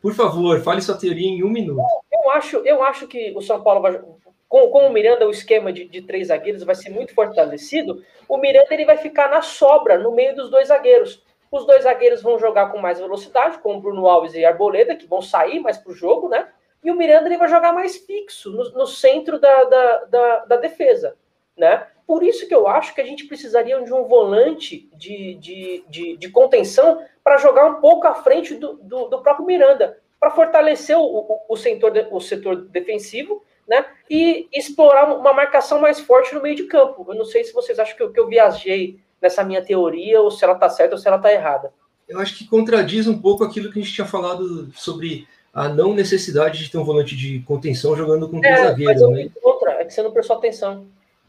Por 0.00 0.14
favor, 0.14 0.60
fale 0.60 0.80
sua 0.80 0.96
teoria 0.96 1.28
em 1.28 1.42
um 1.42 1.50
minuto. 1.50 1.82
Eu 2.12 2.30
acho, 2.30 2.56
eu 2.58 2.82
acho 2.82 3.06
que 3.06 3.32
o 3.36 3.40
São 3.40 3.62
Paulo 3.62 3.80
vai. 3.80 4.00
Com, 4.48 4.68
com 4.68 4.86
o 4.86 4.92
Miranda, 4.92 5.26
o 5.26 5.30
esquema 5.30 5.72
de, 5.72 5.86
de 5.86 6.02
três 6.02 6.28
zagueiros 6.28 6.62
vai 6.62 6.74
ser 6.74 6.90
muito 6.90 7.12
fortalecido. 7.12 8.02
O 8.28 8.36
Miranda 8.36 8.68
ele 8.70 8.84
vai 8.84 8.96
ficar 8.96 9.28
na 9.28 9.42
sobra, 9.42 9.98
no 9.98 10.12
meio 10.12 10.36
dos 10.36 10.50
dois 10.50 10.68
zagueiros. 10.68 11.22
Os 11.50 11.66
dois 11.66 11.82
zagueiros 11.82 12.22
vão 12.22 12.38
jogar 12.38 12.70
com 12.70 12.78
mais 12.78 13.00
velocidade, 13.00 13.58
com 13.58 13.76
o 13.76 13.80
Bruno 13.80 14.06
Alves 14.06 14.34
e 14.34 14.44
Arboleda, 14.44 14.94
que 14.94 15.06
vão 15.06 15.20
sair 15.20 15.58
mais 15.58 15.78
para 15.78 15.90
o 15.90 15.94
jogo, 15.94 16.28
né? 16.28 16.48
E 16.82 16.90
o 16.90 16.96
Miranda 16.96 17.28
ele 17.28 17.38
vai 17.38 17.48
jogar 17.48 17.72
mais 17.72 17.96
fixo, 17.96 18.50
no, 18.50 18.70
no 18.70 18.86
centro 18.86 19.40
da, 19.40 19.64
da, 19.64 20.04
da, 20.04 20.44
da 20.44 20.56
defesa, 20.56 21.16
né? 21.56 21.86
Por 22.06 22.22
isso 22.22 22.46
que 22.46 22.54
eu 22.54 22.68
acho 22.68 22.94
que 22.94 23.00
a 23.00 23.04
gente 23.04 23.24
precisaria 23.26 23.80
de 23.82 23.92
um 23.92 24.04
volante 24.04 24.88
de, 24.94 25.34
de, 25.34 25.84
de, 25.88 26.16
de 26.16 26.28
contenção 26.30 27.02
para 27.24 27.38
jogar 27.38 27.66
um 27.66 27.80
pouco 27.80 28.06
à 28.06 28.14
frente 28.14 28.54
do, 28.54 28.74
do, 28.74 29.08
do 29.08 29.22
próprio 29.22 29.46
Miranda, 29.46 29.98
para 30.20 30.30
fortalecer 30.30 30.96
o, 30.96 31.02
o, 31.02 31.40
o, 31.48 31.56
setor, 31.56 31.92
o 32.10 32.20
setor 32.20 32.56
defensivo 32.56 33.42
né? 33.66 33.84
E 34.08 34.48
explorar 34.52 35.12
uma 35.12 35.32
marcação 35.32 35.80
mais 35.80 35.98
forte 35.98 36.34
no 36.34 36.42
meio 36.42 36.54
de 36.54 36.64
campo. 36.64 37.04
Eu 37.08 37.14
não 37.14 37.24
sei 37.24 37.42
se 37.44 37.52
vocês 37.52 37.78
acham 37.78 37.96
que 37.96 38.02
eu, 38.02 38.12
que 38.12 38.20
eu 38.20 38.28
viajei 38.28 39.00
nessa 39.20 39.42
minha 39.42 39.64
teoria, 39.64 40.20
ou 40.20 40.30
se 40.30 40.44
ela 40.44 40.54
tá 40.54 40.68
certa 40.68 40.94
ou 40.94 40.98
se 41.00 41.08
ela 41.08 41.18
tá 41.18 41.32
errada. 41.32 41.72
Eu 42.08 42.20
acho 42.20 42.36
que 42.36 42.46
contradiz 42.46 43.08
um 43.08 43.20
pouco 43.20 43.42
aquilo 43.42 43.72
que 43.72 43.80
a 43.80 43.82
gente 43.82 43.94
tinha 43.94 44.06
falado 44.06 44.72
sobre 44.72 45.26
a 45.56 45.70
não 45.70 45.94
necessidade 45.94 46.58
de 46.58 46.70
ter 46.70 46.76
um 46.76 46.84
volante 46.84 47.16
de 47.16 47.40
contenção 47.40 47.96
jogando 47.96 48.28
com 48.28 48.42
três 48.42 48.58
É, 48.58 48.58
mas 48.58 48.68
zagueiros, 48.68 49.00
eu 49.00 49.10
né? 49.10 49.30
outra, 49.42 49.70
é 49.80 49.84
que 49.86 49.94
você 49.94 50.02
não 50.02 50.10
prestou 50.10 50.36
atenção. 50.36 50.84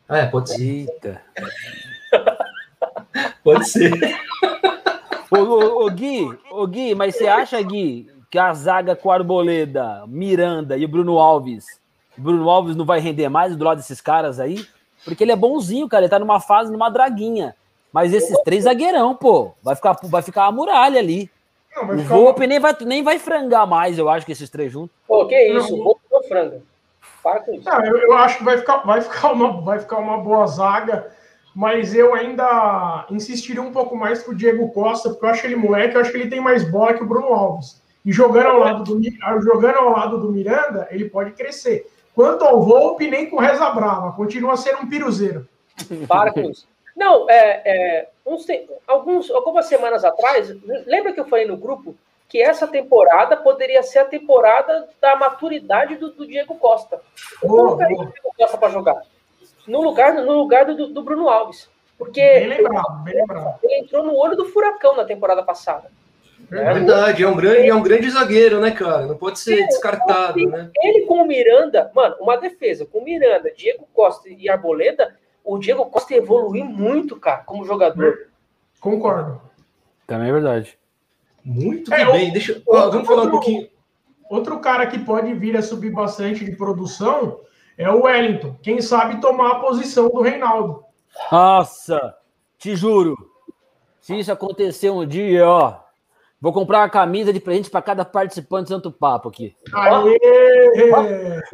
Ah, 0.08 0.18
é, 0.18 0.26
pode 0.26 0.50
ser. 0.50 0.62
Eita. 0.62 1.22
Pode 3.44 3.68
ser. 3.68 3.92
Ô, 5.32 5.38
ô, 5.38 5.86
ô, 5.86 5.90
Gui, 5.90 6.30
ô, 6.52 6.68
Gui, 6.68 6.94
mas 6.94 7.16
você 7.16 7.26
acha, 7.26 7.60
Gui, 7.62 8.08
que 8.30 8.38
a 8.38 8.54
zaga 8.54 8.96
com 8.96 9.10
Arboleda, 9.10 10.04
Miranda 10.08 10.78
e 10.78 10.86
o 10.86 10.88
Bruno 10.88 11.18
Alves, 11.18 11.66
o 12.18 12.22
Bruno 12.22 12.50
Alves 12.50 12.76
não 12.76 12.86
vai 12.86 13.00
render 13.00 13.30
mais 13.30 13.56
do 13.56 13.64
lado 13.64 13.78
desses 13.78 14.02
caras 14.02 14.40
aí? 14.40 14.66
Porque 15.04 15.24
ele 15.24 15.32
é 15.32 15.36
bonzinho, 15.36 15.88
cara, 15.88 16.04
ele 16.04 16.10
tá 16.10 16.20
numa 16.20 16.40
fase, 16.40 16.72
numa 16.72 16.90
draguinha. 16.90 17.56
Mas 17.92 18.14
esses 18.14 18.38
três 18.44 18.66
zagueirão, 18.66 19.16
pô, 19.16 19.54
vai 19.64 19.76
ficar, 19.76 19.98
vai 20.04 20.22
ficar 20.22 20.46
a 20.46 20.52
muralha 20.52 21.00
ali. 21.00 21.30
Não, 21.78 21.86
vai 21.86 21.96
O 21.98 22.04
Volpe 22.04 22.48
nem 22.48 22.60
vai, 22.60 22.76
nem 22.82 23.04
vai 23.04 23.20
frangar 23.20 23.68
mais, 23.68 24.00
eu 24.00 24.10
acho, 24.10 24.26
que 24.26 24.32
esses 24.32 24.50
três 24.50 24.72
juntos. 24.72 24.96
Pô, 25.08 25.28
que 25.28 25.40
isso, 25.40 25.78
Não. 25.78 25.84
vou 25.84 26.00
pro 26.10 26.24
franga. 26.24 26.62
Para 27.24 27.42
com 27.42 27.54
isso. 27.54 27.70
Ah, 27.70 27.82
eu, 27.86 27.98
eu 27.98 28.14
acho 28.14 28.40
que 28.40 28.44
vai 28.44 28.58
ficar, 28.58 28.78
vai, 28.78 29.02
ficar 29.02 29.32
uma, 29.32 29.62
vai 29.62 29.80
ficar 29.80 29.98
uma 29.98 30.18
boa 30.18 30.48
zaga, 30.48 31.08
mas 31.54 31.94
eu 31.94 32.16
ainda 32.16 33.06
insistiria 33.12 33.62
um 33.62 33.72
pouco 33.72 33.96
mais 33.96 34.24
com 34.24 34.32
o 34.32 34.36
Diego 34.36 34.72
Costa, 34.72 35.10
porque 35.10 35.26
eu 35.26 35.30
acho 35.30 35.46
ele 35.46 35.56
moleque, 35.56 35.96
eu 35.96 36.02
acho 36.02 36.12
que 36.12 36.18
ele 36.18 36.30
tem 36.30 36.42
mais 36.42 36.70
bola 36.70 36.94
que 36.94 37.04
o 37.04 37.08
Bruno 37.08 37.28
Alves. 37.28 37.82
E 38.04 38.12
jogando 38.12 38.48
ao 38.48 38.60
lado 38.60 38.84
do, 38.84 39.02
ah, 39.22 39.40
jogando 39.40 39.78
ao 39.78 39.92
lado 39.92 40.18
do 40.20 40.32
Miranda, 40.32 40.88
ele 40.90 41.10
pode 41.10 41.32
crescer. 41.32 41.92
Quanto 42.16 42.44
ao 42.44 42.64
Volpe, 42.64 43.08
nem 43.08 43.30
com 43.30 43.38
reza 43.38 43.70
brava, 43.70 44.14
continua 44.14 44.58
sendo 44.58 44.80
um 44.80 44.90
piruzeiro. 44.90 45.48
Para 46.08 46.32
com 46.32 46.42
isso. 46.42 46.68
Não, 46.98 47.30
é, 47.30 47.62
é, 47.64 48.10
uns 48.26 48.48
alguns, 48.88 49.30
algumas 49.30 49.68
semanas 49.68 50.04
atrás, 50.04 50.50
lembra 50.88 51.14
que 51.14 51.20
eu 51.20 51.28
falei 51.28 51.46
no 51.46 51.56
grupo 51.56 51.96
que 52.28 52.42
essa 52.42 52.68
temporada 52.68 53.38
poderia 53.38 53.84
ser 53.84 54.00
a 54.00 54.06
temporada 54.06 54.90
da 55.00 55.16
maturidade 55.16 55.96
do, 55.96 56.10
do 56.12 56.26
Diego 56.28 56.56
Costa. 56.56 57.00
Eu 57.42 57.48
Boa, 57.48 57.62
colocaria 57.68 57.96
o 57.96 58.00
boa. 58.00 58.12
Diego 58.12 58.34
Costa 58.36 58.58
para 58.58 58.70
jogar. 58.70 59.02
No 59.68 59.82
lugar, 59.82 60.14
no 60.16 60.34
lugar 60.34 60.66
do, 60.66 60.88
do 60.88 61.04
Bruno 61.04 61.30
Alves. 61.30 61.70
Porque 62.00 62.22
Bem 62.22 62.48
lembrado, 62.48 63.04
bem 63.04 63.16
lembrado. 63.16 63.60
ele 63.64 63.80
entrou 63.82 64.04
no 64.04 64.16
olho 64.16 64.36
do 64.36 64.46
furacão 64.46 64.96
na 64.96 65.06
temporada 65.06 65.44
passada. 65.44 65.90
É 66.52 66.74
verdade, 66.74 67.24
é 67.24 67.28
um 67.28 67.36
grande, 67.36 67.70
é 67.70 67.76
um 67.76 67.82
grande 67.82 68.10
zagueiro, 68.10 68.60
né, 68.60 68.72
cara? 68.72 69.06
Não 69.06 69.18
pode 69.18 69.40
ser 69.40 69.66
descartado, 69.68 70.40
né? 70.48 70.70
Ele 70.84 71.02
com 71.06 71.22
o 71.22 71.28
Miranda, 71.28 71.92
mano, 71.94 72.16
uma 72.20 72.38
defesa 72.38 72.86
com 72.86 73.04
Miranda, 73.04 73.52
Diego 73.56 73.88
Costa 73.94 74.30
e 74.30 74.48
Arboleda, 74.48 75.16
o 75.48 75.58
Diego 75.60 75.86
Costa 75.88 76.14
evoluiu 76.14 76.66
muito, 76.66 77.16
cara, 77.20 77.44
como 77.44 77.66
jogador. 77.66 78.28
Concordo. 78.80 79.42
Também 80.06 80.30
é 80.30 80.32
verdade. 80.34 80.78
Muito 81.44 81.94
É, 81.94 82.06
bem. 82.12 82.32
Deixa, 82.32 82.52
eu- 82.54 82.62
ó, 82.68 82.90
vamos 82.90 83.08
falar 83.08 83.24
um 83.24 83.32
pouquinho. 83.32 83.68
Outro 84.30 84.60
cara 84.60 84.86
que 84.88 85.00
pode 85.00 85.34
vir 85.34 85.56
a 85.56 85.62
subir 85.62 85.92
bastante 85.92 86.44
de 86.44 86.56
produção 86.56 87.40
é 87.78 87.90
o 87.90 88.04
Wellington. 88.04 88.58
Quem 88.62 88.82
sabe 88.82 89.22
tomar 89.22 89.52
a 89.54 89.60
posição 89.60 90.10
do 90.10 90.22
Reinaldo. 90.22 90.84
Nossa, 91.32 92.16
te 92.58 92.76
juro. 92.76 93.16
Se 94.02 94.18
isso 94.20 94.32
acontecer 94.32 94.90
um 94.90 95.06
dia, 95.06 95.48
ó, 95.48 95.80
vou 96.42 96.54
comprar 96.54 96.80
uma 96.80 96.90
camisa 96.90 97.34
de 97.34 97.40
presente 97.40 97.70
para 97.70 97.82
cada 97.82 98.06
participante 98.06 98.66
do 98.66 98.70
Santo 98.70 98.92
Papo 98.92 99.30
aqui. 99.30 99.56
Aê! 99.74 100.20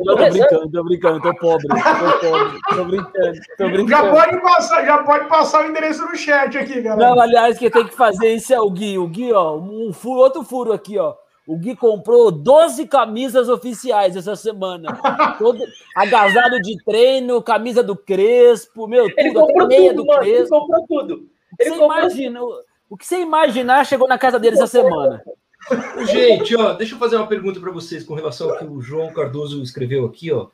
Tô 0.04 0.16
brincando, 0.16 0.72
tô 0.72 0.84
brincando, 0.84 1.22
tô 1.22 1.36
pobre, 1.36 1.68
tô 1.68 2.30
pobre, 2.30 2.60
tô 2.76 2.86
brincando, 2.86 3.40
tô 3.58 3.66
Já 3.66 3.72
brincando. 3.72 4.12
pode, 4.12 4.42
passar, 4.42 4.86
já 4.86 5.04
pode 5.04 5.30
passar 5.30 5.66
o 5.66 5.70
endereço 5.70 6.06
no 6.06 6.16
chat 6.16 6.58
aqui, 6.58 6.82
galera. 6.82 7.10
Não, 7.10 7.22
aliás, 7.22 7.58
quem 7.58 7.70
tem 7.70 7.86
que 7.88 7.96
fazer 7.96 8.34
isso 8.34 8.54
é 8.54 8.60
o 8.60 8.70
Gui. 8.70 8.98
O 8.98 9.08
Gui, 9.08 9.32
ó, 9.34 9.56
um 9.58 9.92
furo, 9.94 10.20
outro 10.20 10.44
furo 10.44 10.74
aqui, 10.74 10.98
ó. 10.98 11.16
O 11.46 11.58
Gui 11.58 11.76
comprou 11.76 12.32
12 12.32 12.88
camisas 12.88 13.50
oficiais 13.50 14.16
essa 14.16 14.36
semana. 14.36 14.90
Todo 15.38 15.60
agasalho 15.96 16.62
de 16.62 16.82
treino, 16.86 17.42
camisa 17.42 17.84
do 17.84 17.98
Crespo, 17.98 18.88
meu, 18.88 19.06
Ele 19.18 19.34
tudo, 19.34 19.42
comprou 19.42 19.68
meia 19.68 19.90
tudo, 19.92 20.04
do 20.04 20.08
mano. 20.08 20.24
Ele 20.24 20.36
Crespo. 20.38 20.60
comprou 20.60 20.86
tudo. 20.88 21.14
Ele 21.60 21.70
você 21.70 21.78
comprou 21.78 22.00
imagina, 22.00 22.40
o 22.94 22.98
que 22.98 23.08
você 23.08 23.20
imaginar 23.22 23.84
chegou 23.88 24.08
na 24.08 24.20
casa 24.20 24.40
dele 24.40 24.56
essa 24.56 24.68
semana. 24.68 25.20
Gente, 26.06 26.56
ó, 26.56 26.74
deixa 26.74 26.94
eu 26.94 27.00
fazer 27.00 27.16
uma 27.16 27.26
pergunta 27.26 27.60
para 27.60 27.72
vocês 27.72 28.04
com 28.04 28.14
relação 28.14 28.52
ao 28.52 28.60
que 28.60 28.66
o 28.66 28.84
João 28.84 29.12
Cardoso 29.12 29.64
escreveu 29.64 30.06
aqui, 30.06 30.32
ó. 30.32 30.46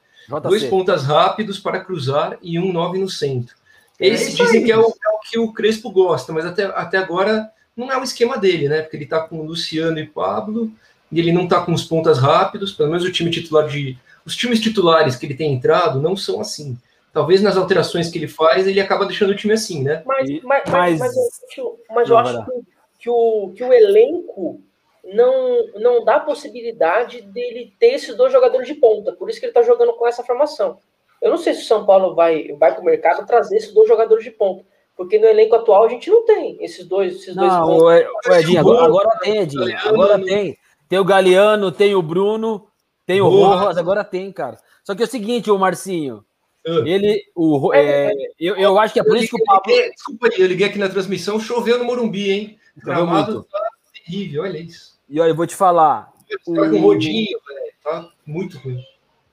Dois 0.43 0.61
JC. 0.61 0.69
pontas 0.69 1.03
rápidos 1.03 1.59
para 1.59 1.81
cruzar 1.81 2.37
e 2.41 2.57
um 2.57 2.71
nove 2.71 2.97
no 2.97 3.09
centro. 3.09 3.53
É 3.99 4.07
Esse 4.07 4.29
isso 4.29 4.41
dizem 4.41 4.63
que 4.63 4.71
é 4.71 4.77
o, 4.77 4.83
é 4.83 5.09
o 5.09 5.19
que 5.29 5.37
o 5.37 5.51
Crespo 5.51 5.91
gosta, 5.91 6.31
mas 6.31 6.45
até, 6.45 6.63
até 6.63 6.97
agora 6.97 7.51
não 7.75 7.91
é 7.91 7.99
o 7.99 8.03
esquema 8.03 8.37
dele, 8.37 8.69
né? 8.69 8.83
Porque 8.83 8.95
ele 8.95 9.05
tá 9.05 9.19
com 9.19 9.41
o 9.41 9.45
Luciano 9.45 9.99
e 9.99 10.07
Pablo, 10.07 10.71
e 11.11 11.19
ele 11.19 11.33
não 11.33 11.45
tá 11.45 11.59
com 11.59 11.73
os 11.73 11.83
pontas 11.83 12.19
rápidos, 12.19 12.71
pelo 12.71 12.87
menos 12.87 13.03
o 13.03 13.11
time 13.11 13.29
titular 13.29 13.67
de. 13.67 13.97
Os 14.25 14.33
times 14.33 14.61
titulares 14.61 15.17
que 15.17 15.25
ele 15.25 15.35
tem 15.35 15.53
entrado 15.53 16.01
não 16.01 16.15
são 16.15 16.39
assim. 16.39 16.77
Talvez 17.19 17.41
nas 17.41 17.57
alterações 17.57 18.09
que 18.09 18.17
ele 18.17 18.29
faz, 18.29 18.65
ele 18.65 18.79
acaba 18.79 19.05
deixando 19.05 19.31
o 19.31 19.35
time 19.35 19.53
assim, 19.53 19.83
né? 19.83 20.01
Mas, 20.05 20.41
mas, 20.41 20.63
mas, 20.69 20.99
mas, 20.99 21.13
eu, 21.57 21.77
mas 21.89 22.09
eu 22.09 22.17
acho 22.17 22.45
que, 22.45 22.51
que, 22.97 23.09
o, 23.09 23.51
que 23.53 23.61
o 23.61 23.73
elenco 23.73 24.61
não, 25.03 25.67
não 25.75 26.05
dá 26.05 26.17
possibilidade 26.17 27.21
dele 27.21 27.73
ter 27.77 27.87
esses 27.87 28.15
dois 28.15 28.31
jogadores 28.31 28.65
de 28.65 28.73
ponta. 28.73 29.11
Por 29.11 29.29
isso 29.29 29.37
que 29.37 29.47
ele 29.47 29.51
está 29.51 29.61
jogando 29.61 29.91
com 29.95 30.07
essa 30.07 30.23
formação. 30.23 30.77
Eu 31.21 31.29
não 31.29 31.37
sei 31.37 31.53
se 31.53 31.63
o 31.63 31.65
São 31.65 31.85
Paulo 31.85 32.15
vai, 32.15 32.53
vai 32.53 32.71
para 32.71 32.81
o 32.81 32.85
mercado 32.85 33.27
trazer 33.27 33.57
esses 33.57 33.73
dois 33.73 33.89
jogadores 33.89 34.23
de 34.23 34.31
ponta. 34.31 34.63
Porque 34.95 35.19
no 35.19 35.27
elenco 35.27 35.57
atual 35.57 35.83
a 35.83 35.89
gente 35.89 36.09
não 36.09 36.23
tem 36.23 36.57
esses 36.63 36.87
dois. 36.87 37.15
Esses 37.15 37.35
não, 37.35 37.67
dois 37.67 38.07
o, 38.07 38.29
o 38.29 38.33
Edinho, 38.33 38.59
agora, 38.61 38.85
agora 38.85 39.19
tem, 39.19 39.37
Edinho. 39.39 39.77
Agora 39.83 40.23
tem. 40.23 40.57
Tem 40.87 40.99
o 40.99 41.05
Galeano, 41.05 41.69
tem 41.69 41.93
o 41.95 42.01
Bruno, 42.01 42.65
tem 43.05 43.19
o 43.19 43.27
Rojas, 43.27 43.77
agora 43.77 44.05
tem, 44.05 44.31
cara. 44.31 44.57
Só 44.85 44.95
que 44.95 45.03
é 45.03 45.05
o 45.05 45.09
seguinte, 45.09 45.51
o 45.51 45.59
Marcinho. 45.59 46.23
Uh. 46.69 46.87
Ele, 46.87 47.23
o, 47.35 47.73
é, 47.73 48.11
eu, 48.39 48.55
eu 48.55 48.77
acho 48.77 48.93
que 48.93 48.99
é 48.99 49.03
por 49.03 49.17
isso 49.17 49.35
que 49.35 49.41
o 49.41 49.45
Pablo. 49.45 49.73
Desculpa 49.95 50.27
aí, 50.27 50.39
eu 50.39 50.47
liguei 50.47 50.67
aqui 50.67 50.77
na 50.77 50.89
transmissão, 50.89 51.39
choveu 51.39 51.79
no 51.79 51.85
Morumbi, 51.85 52.31
hein? 52.31 52.59
O 52.77 52.85
gramado 52.85 53.43
tá 53.43 53.59
terrível, 53.93 54.43
olha 54.43 54.59
isso. 54.59 54.99
E 55.09 55.19
olha, 55.19 55.31
eu 55.31 55.35
vou 55.35 55.47
te 55.47 55.55
falar. 55.55 56.13
O... 56.47 56.53
Tá 56.53 56.69
com 56.69 56.79
rodinho, 56.79 57.39
velho. 57.47 57.73
Tá 57.83 58.09
muito 58.25 58.57
ruim. 58.59 58.83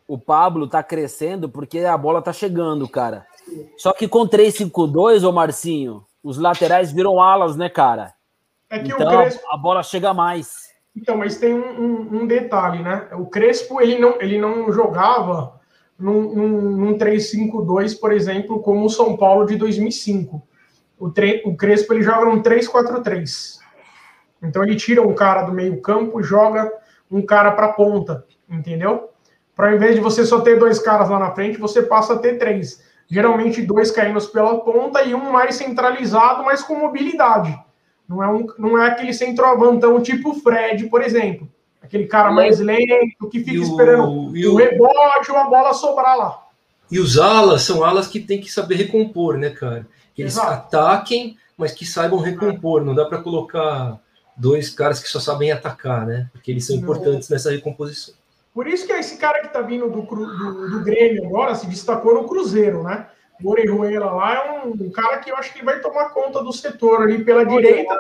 O 0.09 0.17
Pablo 0.17 0.67
tá 0.67 0.83
crescendo 0.83 1.49
porque 1.49 1.81
a 1.81 1.97
bola 1.99 2.23
tá 2.23 2.33
chegando, 2.33 2.89
cara. 2.89 3.27
Só 3.77 3.93
que 3.93 4.09
com 4.09 4.27
3-5-2, 4.27 5.29
ô 5.29 5.33
Marcinho, 5.33 6.05
os 6.23 6.39
laterais 6.39 6.91
viram 6.91 7.21
alas, 7.21 7.57
né, 7.57 7.69
cara? 7.69 8.15
É 8.71 8.79
que 8.79 8.93
então, 8.93 9.07
o 9.07 9.23
Crespo... 9.23 9.47
a 9.51 9.57
bola 9.57 9.83
chega 9.83 10.15
mais. 10.15 10.67
Então, 10.97 11.17
mas 11.17 11.39
tem 11.39 11.55
um, 11.55 11.81
um, 11.81 12.23
um, 12.23 12.27
detalhe, 12.27 12.83
né? 12.83 13.09
O 13.13 13.27
Crespo, 13.27 13.81
ele 13.81 13.99
não, 13.99 14.21
ele 14.21 14.39
não 14.39 14.73
jogava 14.73 15.56
num, 15.99 16.35
num, 16.35 16.61
num 16.73 16.99
3-5-2, 16.99 17.99
por 17.99 18.13
exemplo, 18.13 18.61
como 18.61 18.85
o 18.85 18.91
São 18.91 19.17
Paulo 19.17 19.47
de 19.47 19.57
2005. 19.57 20.43
O, 20.99 21.11
tre... 21.11 21.43
o 21.45 21.57
Crespo, 21.57 21.93
ele 21.93 22.03
joga 22.03 22.27
num 22.27 22.43
3-4-3. 22.43 23.59
Então, 24.43 24.63
ele 24.63 24.77
tira 24.77 25.03
um 25.03 25.15
cara 25.15 25.43
do 25.43 25.53
meio 25.53 25.81
campo 25.81 26.23
joga 26.23 26.71
um 27.11 27.25
cara 27.25 27.53
para 27.53 27.69
ponta, 27.69 28.25
entendeu? 28.49 29.11
Para 29.55 29.75
invés 29.75 29.95
de 29.95 30.01
você 30.01 30.25
só 30.25 30.41
ter 30.41 30.59
dois 30.59 30.79
caras 30.79 31.09
lá 31.09 31.19
na 31.19 31.31
frente, 31.31 31.59
você 31.59 31.83
passa 31.83 32.15
a 32.15 32.19
ter 32.19 32.39
três 32.39 32.85
geralmente 33.09 33.63
dois 33.63 33.91
caindo 33.91 34.21
pela 34.29 34.61
ponta 34.61 35.03
e 35.03 35.15
um 35.15 35.31
mais 35.31 35.55
centralizado, 35.57 36.45
mas 36.45 36.63
com 36.63 36.75
mobilidade. 36.75 37.57
Não 38.09 38.23
é, 38.23 38.29
um, 38.29 38.47
não 38.59 38.79
é 38.79 38.89
aquele 38.89 39.13
centroavantão 39.13 40.01
tipo 40.03 40.35
Fred, 40.35 40.89
por 40.89 41.03
exemplo. 41.03 41.49
Aquele 41.87 42.07
cara 42.07 42.33
mais 42.33 42.59
lento 42.59 43.29
que 43.31 43.43
fica 43.43 43.63
esperando 43.63 44.09
o, 44.09 44.29
o 44.31 44.57
rebote 44.57 45.31
ou 45.31 45.37
a 45.37 45.45
bola 45.45 45.73
sobrar 45.73 46.19
lá. 46.19 46.43
E 46.91 46.99
os 46.99 47.19
alas 47.19 47.63
são 47.63 47.85
alas 47.85 48.09
que 48.09 48.21
tem 48.21 48.41
que 48.41 48.51
saber 48.51 48.75
recompor, 48.77 49.39
né, 49.39 49.51
cara? 49.51 49.87
Que 50.15 50.23
eles 50.23 50.35
Exato. 50.35 50.77
ataquem, 50.77 51.37
mas 51.57 51.73
que 51.73 51.85
saibam 51.85 52.19
recompor. 52.19 52.85
Não 52.85 52.95
dá 52.95 53.05
para 53.05 53.23
colocar 53.23 54.01
dois 54.37 54.69
caras 54.69 55.01
que 55.01 55.09
só 55.09 55.21
sabem 55.21 55.53
atacar, 55.53 56.07
né? 56.07 56.29
Porque 56.33 56.51
eles 56.51 56.67
são 56.67 56.77
importantes 56.77 57.29
nessa 57.29 57.51
recomposição. 57.51 58.15
Por 58.53 58.67
isso 58.67 58.87
que 58.87 58.93
esse 58.93 59.19
cara 59.19 59.41
que 59.41 59.49
está 59.49 59.61
vindo 59.61 59.89
do, 59.89 60.03
do, 60.03 60.71
do, 60.71 60.81
Grêmio 60.83 61.27
agora 61.27 61.55
se 61.55 61.67
destacou 61.67 62.15
no 62.15 62.27
Cruzeiro, 62.27 62.83
né? 62.83 63.07
O 63.43 63.51
Orejuela 63.51 64.11
lá 64.13 64.35
é 64.35 64.51
um, 64.51 64.71
um, 64.71 64.91
cara 64.91 65.19
que 65.19 65.31
eu 65.31 65.37
acho 65.37 65.53
que 65.53 65.65
vai 65.65 65.79
tomar 65.81 66.09
conta 66.09 66.43
do 66.43 66.53
setor 66.53 67.03
ali 67.03 67.23
pela 67.23 67.45
direita. 67.45 67.95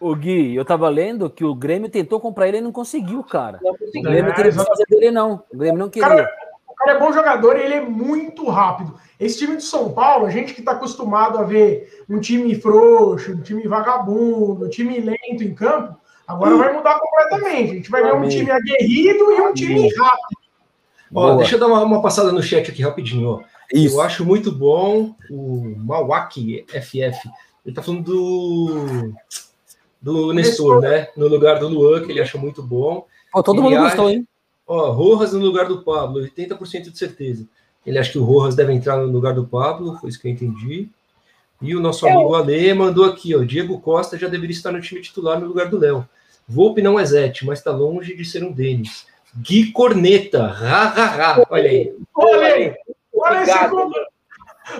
O 0.00 0.14
Gui, 0.14 0.54
eu 0.54 0.64
tava 0.64 0.88
lendo 0.88 1.30
que 1.30 1.44
o 1.44 1.54
Grêmio 1.54 1.88
tentou 1.88 2.20
comprar 2.20 2.48
ele 2.48 2.58
e 2.58 2.60
não 2.60 2.72
conseguiu, 2.72 3.22
cara. 3.24 3.58
Não 3.62 3.76
conseguiu. 3.76 4.00
O 4.00 4.04
Grêmio 4.04 4.30
é, 4.30 4.52
fazer 4.52 4.84
dele, 4.88 5.10
não. 5.10 5.42
O 5.52 5.56
Grêmio 5.56 5.78
não 5.78 5.88
queria. 5.88 6.08
Cara, 6.08 6.30
o 6.68 6.74
cara 6.74 6.92
é 6.92 6.98
bom 6.98 7.12
jogador 7.12 7.56
e 7.56 7.62
ele 7.62 7.74
é 7.74 7.80
muito 7.80 8.48
rápido. 8.48 8.94
Esse 9.18 9.38
time 9.38 9.56
de 9.56 9.62
São 9.62 9.92
Paulo, 9.92 10.26
a 10.26 10.30
gente 10.30 10.52
que 10.52 10.60
está 10.60 10.72
acostumado 10.72 11.38
a 11.38 11.42
ver 11.42 12.04
um 12.08 12.20
time 12.20 12.54
frouxo, 12.54 13.32
um 13.32 13.40
time 13.40 13.66
vagabundo, 13.66 14.66
um 14.66 14.68
time 14.68 15.00
lento 15.00 15.42
em 15.42 15.54
campo, 15.54 15.96
Agora 16.26 16.56
vai 16.56 16.72
mudar 16.72 16.98
completamente. 16.98 17.70
A 17.70 17.74
gente 17.74 17.90
vai 17.90 18.02
ver 18.02 18.14
um 18.14 18.28
time 18.28 18.50
aguerrido 18.50 19.32
e 19.32 19.40
um 19.40 19.54
time 19.54 19.88
rápido. 19.94 20.38
Ó, 21.14 21.36
deixa 21.36 21.54
eu 21.54 21.60
dar 21.60 21.68
uma, 21.68 21.82
uma, 21.82 22.02
passada 22.02 22.32
no 22.32 22.42
chat 22.42 22.70
aqui 22.70 22.82
rapidinho. 22.82 23.28
Ó. 23.28 23.40
Isso. 23.72 23.94
Eu 23.94 24.00
acho 24.00 24.24
muito 24.24 24.50
bom 24.50 25.14
o 25.30 25.74
Mawaki 25.78 26.66
FF. 26.68 27.30
Ele 27.64 27.74
tá 27.74 27.80
falando 27.80 28.02
do, 28.02 29.12
do 30.06 30.32
Nestor, 30.32 30.80
né? 30.80 31.08
No 31.16 31.26
lugar 31.26 31.58
do 31.58 31.66
Luan, 31.66 32.04
que 32.04 32.12
ele 32.12 32.20
acha 32.20 32.38
muito 32.38 32.62
bom. 32.62 33.04
Pô, 33.32 33.42
todo 33.42 33.56
ele 33.56 33.62
mundo 33.64 33.78
acha, 33.78 33.84
gostou, 33.86 34.10
hein? 34.10 34.24
Ó, 34.64 34.92
Rojas 34.92 35.32
no 35.32 35.40
lugar 35.40 35.66
do 35.66 35.82
Pablo, 35.82 36.22
80% 36.22 36.92
de 36.92 36.96
certeza. 36.96 37.44
Ele 37.84 37.98
acha 37.98 38.12
que 38.12 38.18
o 38.18 38.24
Rojas 38.24 38.54
deve 38.54 38.72
entrar 38.72 38.98
no 38.98 39.06
lugar 39.06 39.34
do 39.34 39.44
Pablo, 39.44 39.98
foi 39.98 40.08
isso 40.08 40.20
que 40.20 40.28
eu 40.28 40.32
entendi. 40.32 40.88
E 41.60 41.74
o 41.74 41.80
nosso 41.80 42.06
amigo 42.06 42.36
Ale 42.36 42.72
mandou 42.74 43.04
aqui, 43.04 43.34
ó, 43.34 43.42
Diego 43.42 43.80
Costa 43.80 44.16
já 44.16 44.28
deveria 44.28 44.54
estar 44.54 44.70
no 44.70 44.80
time 44.80 45.00
titular 45.00 45.40
no 45.40 45.46
lugar 45.48 45.68
do 45.68 45.78
Léo. 45.78 46.08
Volpe 46.46 46.80
não 46.80 47.00
é 47.00 47.04
Zete, 47.04 47.44
mas 47.44 47.58
está 47.58 47.72
longe 47.72 48.14
de 48.14 48.24
ser 48.24 48.44
um 48.44 48.52
Denis. 48.52 49.06
Gui 49.36 49.72
Corneta, 49.72 50.44
ha, 50.44 50.82
ha, 50.84 51.34
ha. 51.34 51.46
olha 51.50 51.68
aí. 51.68 51.92
Olha 52.14 52.46
aí, 52.46 52.74
olha 53.12 53.42
esse 53.42 53.52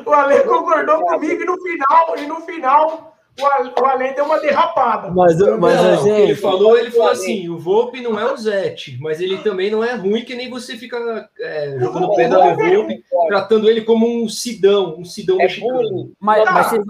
o 0.04 0.12
Ale 0.12 0.40
concordou 0.40 1.00
comigo 1.00 1.42
e 1.42 1.44
no 1.44 1.60
final, 1.60 2.18
e 2.18 2.26
no 2.26 2.40
final 2.42 3.15
o 3.38 3.84
Ale 3.84 4.14
deu 4.14 4.24
uma 4.24 4.40
derrapada. 4.40 5.10
Mas, 5.10 5.38
mas 5.58 5.82
não, 5.82 6.02
gente, 6.02 6.20
ele 6.20 6.34
falou, 6.34 6.78
ele 6.78 6.90
falou 6.90 7.10
assim: 7.10 7.48
o 7.48 7.58
Volpe 7.58 8.00
não 8.00 8.18
é 8.18 8.32
o 8.32 8.36
Zete, 8.36 8.98
mas 9.00 9.20
ele 9.20 9.38
também 9.38 9.70
não 9.70 9.84
é 9.84 9.94
ruim, 9.94 10.24
que 10.24 10.34
nem 10.34 10.48
você 10.48 10.76
fica 10.76 11.28
é, 11.38 11.76
jogando 11.78 12.14
pedra 12.14 12.54
no 12.54 12.56
Volpe, 12.56 13.04
tratando 13.28 13.68
ele 13.68 13.82
como 13.82 14.06
um 14.06 14.28
Sidão, 14.28 14.96
um 14.98 15.04
Sidão 15.04 15.36
é 15.40 15.44
mexicano. 15.44 16.12
Mas, 16.18 16.44
tá, 16.44 16.52
mas 16.52 16.66
vocês... 16.68 16.84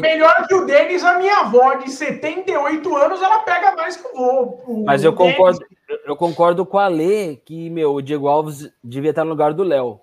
Melhor 0.00 0.46
que 0.48 0.54
o 0.54 0.64
Denis, 0.64 1.04
a 1.04 1.18
minha 1.18 1.40
avó 1.40 1.74
de 1.74 1.90
78 1.90 2.96
anos, 2.96 3.20
ela 3.20 3.40
pega 3.40 3.76
mais 3.76 3.96
que 3.96 4.06
o 4.06 4.16
Volpe. 4.16 4.84
Mas 4.84 5.04
eu 5.04 5.12
concordo, 5.12 5.60
eu 6.06 6.16
concordo 6.16 6.64
com 6.64 6.78
a 6.78 6.88
Lê 6.88 7.36
que, 7.36 7.68
meu, 7.68 7.94
o 7.94 8.02
Diego 8.02 8.26
Alves 8.26 8.70
devia 8.82 9.10
estar 9.10 9.24
no 9.24 9.30
lugar 9.30 9.52
do 9.52 9.62
Léo. 9.62 10.00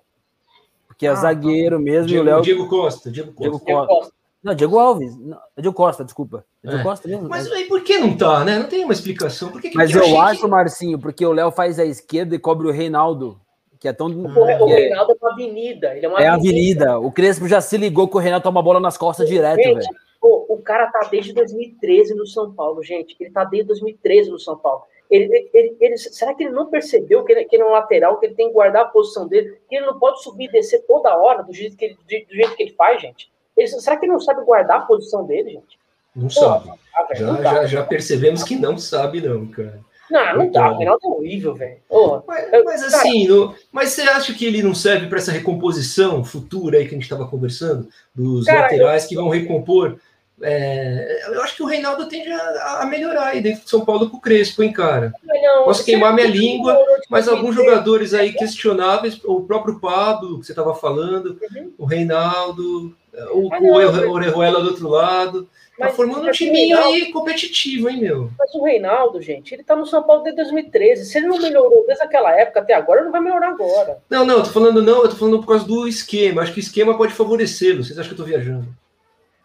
Porque 0.86 1.06
é 1.06 1.10
ah, 1.10 1.14
zagueiro 1.14 1.78
mesmo 1.78 2.08
Diego, 2.08 2.24
e 2.24 2.28
o 2.28 2.32
Léo. 2.32 2.42
Diego 2.42 2.68
Costa, 2.68 3.10
Diego 3.10 3.32
Costa. 3.32 3.64
Diego 3.64 3.86
Costa. 3.86 4.17
Não, 4.42 4.54
Diego 4.54 4.78
Alves. 4.78 5.16
Não, 5.16 5.38
Diego 5.56 5.74
Costa, 5.74 6.04
desculpa. 6.04 6.44
Diego 6.62 6.78
é. 6.78 6.82
Costa 6.82 7.08
mesmo. 7.08 7.28
Mas 7.28 7.50
aí 7.50 7.64
por 7.64 7.82
que 7.82 7.98
não 7.98 8.16
tá, 8.16 8.44
né? 8.44 8.58
Não 8.58 8.68
tem 8.68 8.84
uma 8.84 8.92
explicação. 8.92 9.50
Por 9.50 9.60
que, 9.60 9.70
que 9.70 9.76
Mas 9.76 9.94
eu, 9.94 10.02
eu 10.02 10.20
acho, 10.20 10.42
que... 10.42 10.46
Marcinho, 10.46 10.98
porque 10.98 11.26
o 11.26 11.32
Léo 11.32 11.50
faz 11.50 11.78
a 11.78 11.84
esquerda 11.84 12.34
e 12.34 12.38
cobre 12.38 12.68
o 12.68 12.70
Reinaldo. 12.72 13.40
Que 13.80 13.88
é 13.88 13.92
tão. 13.92 14.06
O, 14.08 14.26
o 14.26 14.66
Reinaldo 14.66 15.12
é 15.12 15.16
uma 15.20 15.32
avenida. 15.32 15.96
Ele 15.96 16.06
é 16.06 16.08
uma 16.08 16.20
é 16.20 16.26
avenida. 16.26 16.92
avenida. 16.92 16.98
O 16.98 17.12
Crespo 17.12 17.46
já 17.46 17.60
se 17.60 17.76
ligou 17.76 18.08
que 18.08 18.16
o 18.16 18.20
Reinaldo 18.20 18.44
toma 18.44 18.60
a 18.60 18.62
bola 18.62 18.80
nas 18.80 18.96
costas 18.96 19.28
direto, 19.28 19.56
velho. 19.56 19.80
O 20.20 20.60
cara 20.62 20.88
tá 20.88 21.08
desde 21.10 21.32
2013 21.32 22.14
no 22.14 22.26
São 22.26 22.52
Paulo, 22.52 22.82
gente. 22.82 23.16
Ele 23.20 23.30
tá 23.30 23.44
desde 23.44 23.68
2013 23.68 24.30
no 24.30 24.38
São 24.38 24.56
Paulo. 24.56 24.82
Ele, 25.10 25.48
ele, 25.54 25.76
ele, 25.80 25.96
será 25.96 26.34
que 26.34 26.44
ele 26.44 26.52
não 26.52 26.66
percebeu 26.66 27.24
que 27.24 27.32
ele, 27.32 27.44
que 27.44 27.56
ele 27.56 27.62
é 27.62 27.66
um 27.66 27.70
lateral, 27.70 28.18
que 28.18 28.26
ele 28.26 28.34
tem 28.34 28.48
que 28.48 28.52
guardar 28.52 28.82
a 28.82 28.88
posição 28.88 29.26
dele, 29.26 29.58
que 29.68 29.76
ele 29.76 29.86
não 29.86 29.98
pode 29.98 30.22
subir 30.22 30.46
e 30.46 30.52
descer 30.52 30.84
toda 30.86 31.16
hora 31.16 31.42
do 31.42 31.52
jeito 31.52 31.76
que 31.76 31.84
ele, 31.86 31.94
do 31.94 32.34
jeito 32.34 32.56
que 32.56 32.62
ele 32.62 32.74
faz, 32.74 33.00
gente? 33.00 33.30
Será 33.66 33.96
que 33.96 34.06
ele 34.06 34.12
não 34.12 34.20
sabe 34.20 34.44
guardar 34.44 34.78
a 34.78 34.86
posição 34.86 35.26
dele, 35.26 35.50
gente? 35.50 35.78
Não 36.14 36.28
Pô, 36.28 36.34
sabe. 36.34 36.68
Tá, 36.68 37.14
já, 37.14 37.26
não 37.26 37.42
já, 37.42 37.66
já, 37.66 37.82
percebemos 37.84 38.42
que 38.42 38.56
não 38.56 38.76
sabe, 38.76 39.20
não, 39.20 39.46
cara. 39.46 39.80
Não, 40.10 40.38
não 40.38 40.50
dá. 40.50 40.72
O 40.72 40.78
Reinaldo 40.78 41.00
é 41.04 41.08
horrível, 41.08 41.54
velho. 41.54 41.76
Oh, 41.88 42.22
mas, 42.26 42.64
mas 42.64 42.82
assim, 42.82 43.28
no, 43.28 43.54
mas 43.70 43.90
você 43.90 44.02
acha 44.02 44.32
que 44.32 44.44
ele 44.44 44.62
não 44.62 44.74
serve 44.74 45.06
para 45.06 45.18
essa 45.18 45.32
recomposição 45.32 46.24
futura 46.24 46.78
aí 46.78 46.84
que 46.84 46.90
a 46.90 46.94
gente 46.94 47.02
estava 47.02 47.28
conversando, 47.28 47.88
dos 48.14 48.46
cara, 48.46 48.62
laterais 48.62 49.02
eu... 49.04 49.08
que 49.08 49.14
vão 49.16 49.28
recompor? 49.28 49.98
É, 50.40 51.20
eu 51.26 51.42
acho 51.42 51.56
que 51.56 51.62
o 51.62 51.66
Reinaldo 51.66 52.08
tende 52.08 52.30
a, 52.30 52.82
a, 52.82 52.86
melhorar 52.86 53.28
aí 53.28 53.40
dentro 53.40 53.64
de 53.64 53.70
São 53.70 53.84
Paulo 53.84 54.08
com 54.08 54.18
o 54.18 54.20
Crespo, 54.20 54.62
hein, 54.62 54.72
cara? 54.72 55.12
Não, 55.24 55.64
Posso 55.64 55.84
queimar 55.84 56.14
minha 56.14 56.28
língua, 56.28 56.78
mas 57.10 57.26
alguns 57.26 57.56
jogadores 57.56 58.14
aí 58.14 58.32
questionáveis, 58.32 59.20
o 59.24 59.42
próprio 59.42 59.80
Pablo, 59.80 60.38
que 60.38 60.46
você 60.46 60.52
estava 60.52 60.74
falando, 60.74 61.36
uhum. 61.56 61.72
o 61.76 61.84
Reinaldo, 61.84 62.96
o, 63.32 63.48
ah, 63.52 63.58
o 63.60 64.10
Orejuela 64.10 64.60
do 64.60 64.68
outro 64.68 64.88
lado. 64.88 65.48
Tá 65.78 65.90
formando 65.90 66.26
um 66.26 66.32
time 66.32 66.72
aí 66.72 67.12
competitivo, 67.12 67.88
hein, 67.88 68.00
meu? 68.00 68.30
Mas 68.36 68.52
o 68.52 68.64
Reinaldo, 68.64 69.22
gente, 69.22 69.54
ele 69.54 69.62
tá 69.62 69.76
no 69.76 69.86
São 69.86 70.02
Paulo 70.02 70.24
desde 70.24 70.42
2013. 70.42 71.04
Se 71.04 71.18
ele 71.18 71.28
não 71.28 71.38
melhorou 71.38 71.86
desde 71.86 72.02
aquela 72.02 72.32
época 72.32 72.58
até 72.60 72.74
agora, 72.74 72.98
ele 72.98 73.06
não 73.06 73.12
vai 73.12 73.20
melhorar 73.20 73.50
agora. 73.50 74.02
Não, 74.10 74.24
não, 74.24 74.38
eu 74.38 74.42
tô 74.42 74.50
falando 74.50 74.82
não, 74.82 75.02
eu 75.04 75.08
tô 75.08 75.14
falando 75.14 75.38
por 75.38 75.46
causa 75.46 75.64
do 75.64 75.86
esquema. 75.86 76.42
Acho 76.42 76.52
que 76.52 76.58
o 76.58 76.60
esquema 76.60 76.96
pode 76.96 77.14
favorecê-lo. 77.14 77.84
Vocês 77.84 77.96
acham 77.96 78.12
que 78.12 78.20
eu 78.20 78.24
tô 78.24 78.28
viajando? 78.28 78.66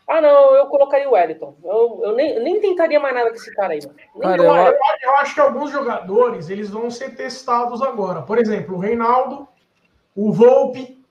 Ah, 0.08 0.20
não, 0.20 0.56
eu 0.56 0.66
colocaria 0.66 1.08
o 1.08 1.14
Wellington. 1.14 1.56
Eu, 1.64 2.02
eu 2.04 2.16
nem, 2.16 2.40
nem 2.40 2.60
tentaria 2.60 3.00
mais 3.00 3.14
nada 3.14 3.30
com 3.30 3.36
esse 3.36 3.54
cara 3.54 3.74
aí. 3.74 3.82
Cara, 4.20 4.44
eu, 4.44 4.56
eu, 4.56 4.78
eu, 5.04 5.16
acho 5.18 5.36
que 5.36 5.40
alguns 5.40 5.72
jogadores 5.72 6.50
eles 6.50 6.70
vão 6.70 6.90
ser 6.90 7.16
testados 7.16 7.82
agora. 7.82 8.24
Por 8.24 8.40
exemplo, 8.40 8.76
o 8.76 8.80
Reinaldo, 8.80 9.48
o 10.16 10.34
Volpe, 10.34 11.03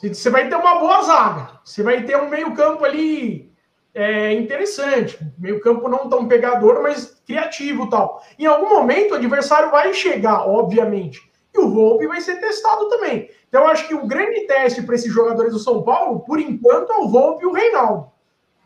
você 0.00 0.30
vai 0.30 0.48
ter 0.48 0.56
uma 0.56 0.78
boa 0.78 1.02
zaga. 1.02 1.60
Você 1.64 1.82
vai 1.82 2.02
ter 2.02 2.16
um 2.16 2.28
meio-campo 2.28 2.84
ali 2.84 3.52
é, 3.94 4.32
interessante. 4.32 5.18
Meio-campo 5.38 5.88
não 5.88 6.08
tão 6.08 6.26
pegador, 6.26 6.82
mas 6.82 7.22
criativo 7.26 7.88
tal. 7.88 8.22
Em 8.38 8.46
algum 8.46 8.68
momento 8.68 9.12
o 9.12 9.14
adversário 9.14 9.70
vai 9.70 9.94
chegar, 9.94 10.46
obviamente. 10.46 11.20
e 11.54 11.58
o 11.58 11.70
Volpe 11.70 12.06
vai 12.06 12.20
ser 12.20 12.40
testado 12.40 12.88
também. 12.88 13.30
Então, 13.48 13.62
eu 13.62 13.68
acho 13.68 13.86
que 13.86 13.94
o 13.94 14.06
grande 14.06 14.40
teste 14.48 14.82
para 14.82 14.96
esses 14.96 15.12
jogadores 15.12 15.52
do 15.52 15.60
São 15.60 15.82
Paulo, 15.82 16.20
por 16.20 16.40
enquanto, 16.40 16.92
é 16.92 16.96
o 16.96 17.08
Volpe 17.08 17.44
e 17.44 17.46
o 17.46 17.52
Reinaldo. 17.52 18.10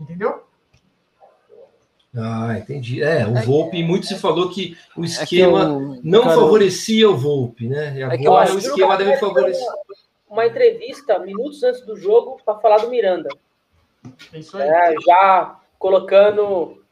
Entendeu? 0.00 0.42
Ah, 2.16 2.56
entendi. 2.58 3.02
É, 3.02 3.26
o 3.26 3.34
Volpe, 3.42 3.82
muito 3.82 4.06
se 4.06 4.16
falou 4.16 4.48
que 4.48 4.76
o 4.96 5.04
esquema 5.04 5.60
é 5.60 5.64
que 5.66 5.70
eu, 5.70 6.00
não 6.02 6.22
cara, 6.22 6.36
favorecia 6.36 7.10
o 7.10 7.16
Volpe, 7.16 7.68
né? 7.68 7.98
E 7.98 8.02
agora 8.02 8.48
é 8.48 8.52
o 8.54 8.58
esquema 8.58 8.96
deve 8.96 9.18
favorecer. 9.18 9.68
Uma 10.28 10.46
entrevista 10.46 11.18
minutos 11.18 11.62
antes 11.62 11.80
do 11.82 11.96
jogo 11.96 12.40
para 12.44 12.58
falar 12.58 12.78
do 12.78 12.90
Miranda. 12.90 13.28
É 14.32 14.38
isso 14.38 14.56
aí. 14.56 14.68
É, 14.68 14.94
já 15.06 15.58
colocando, 15.78 16.82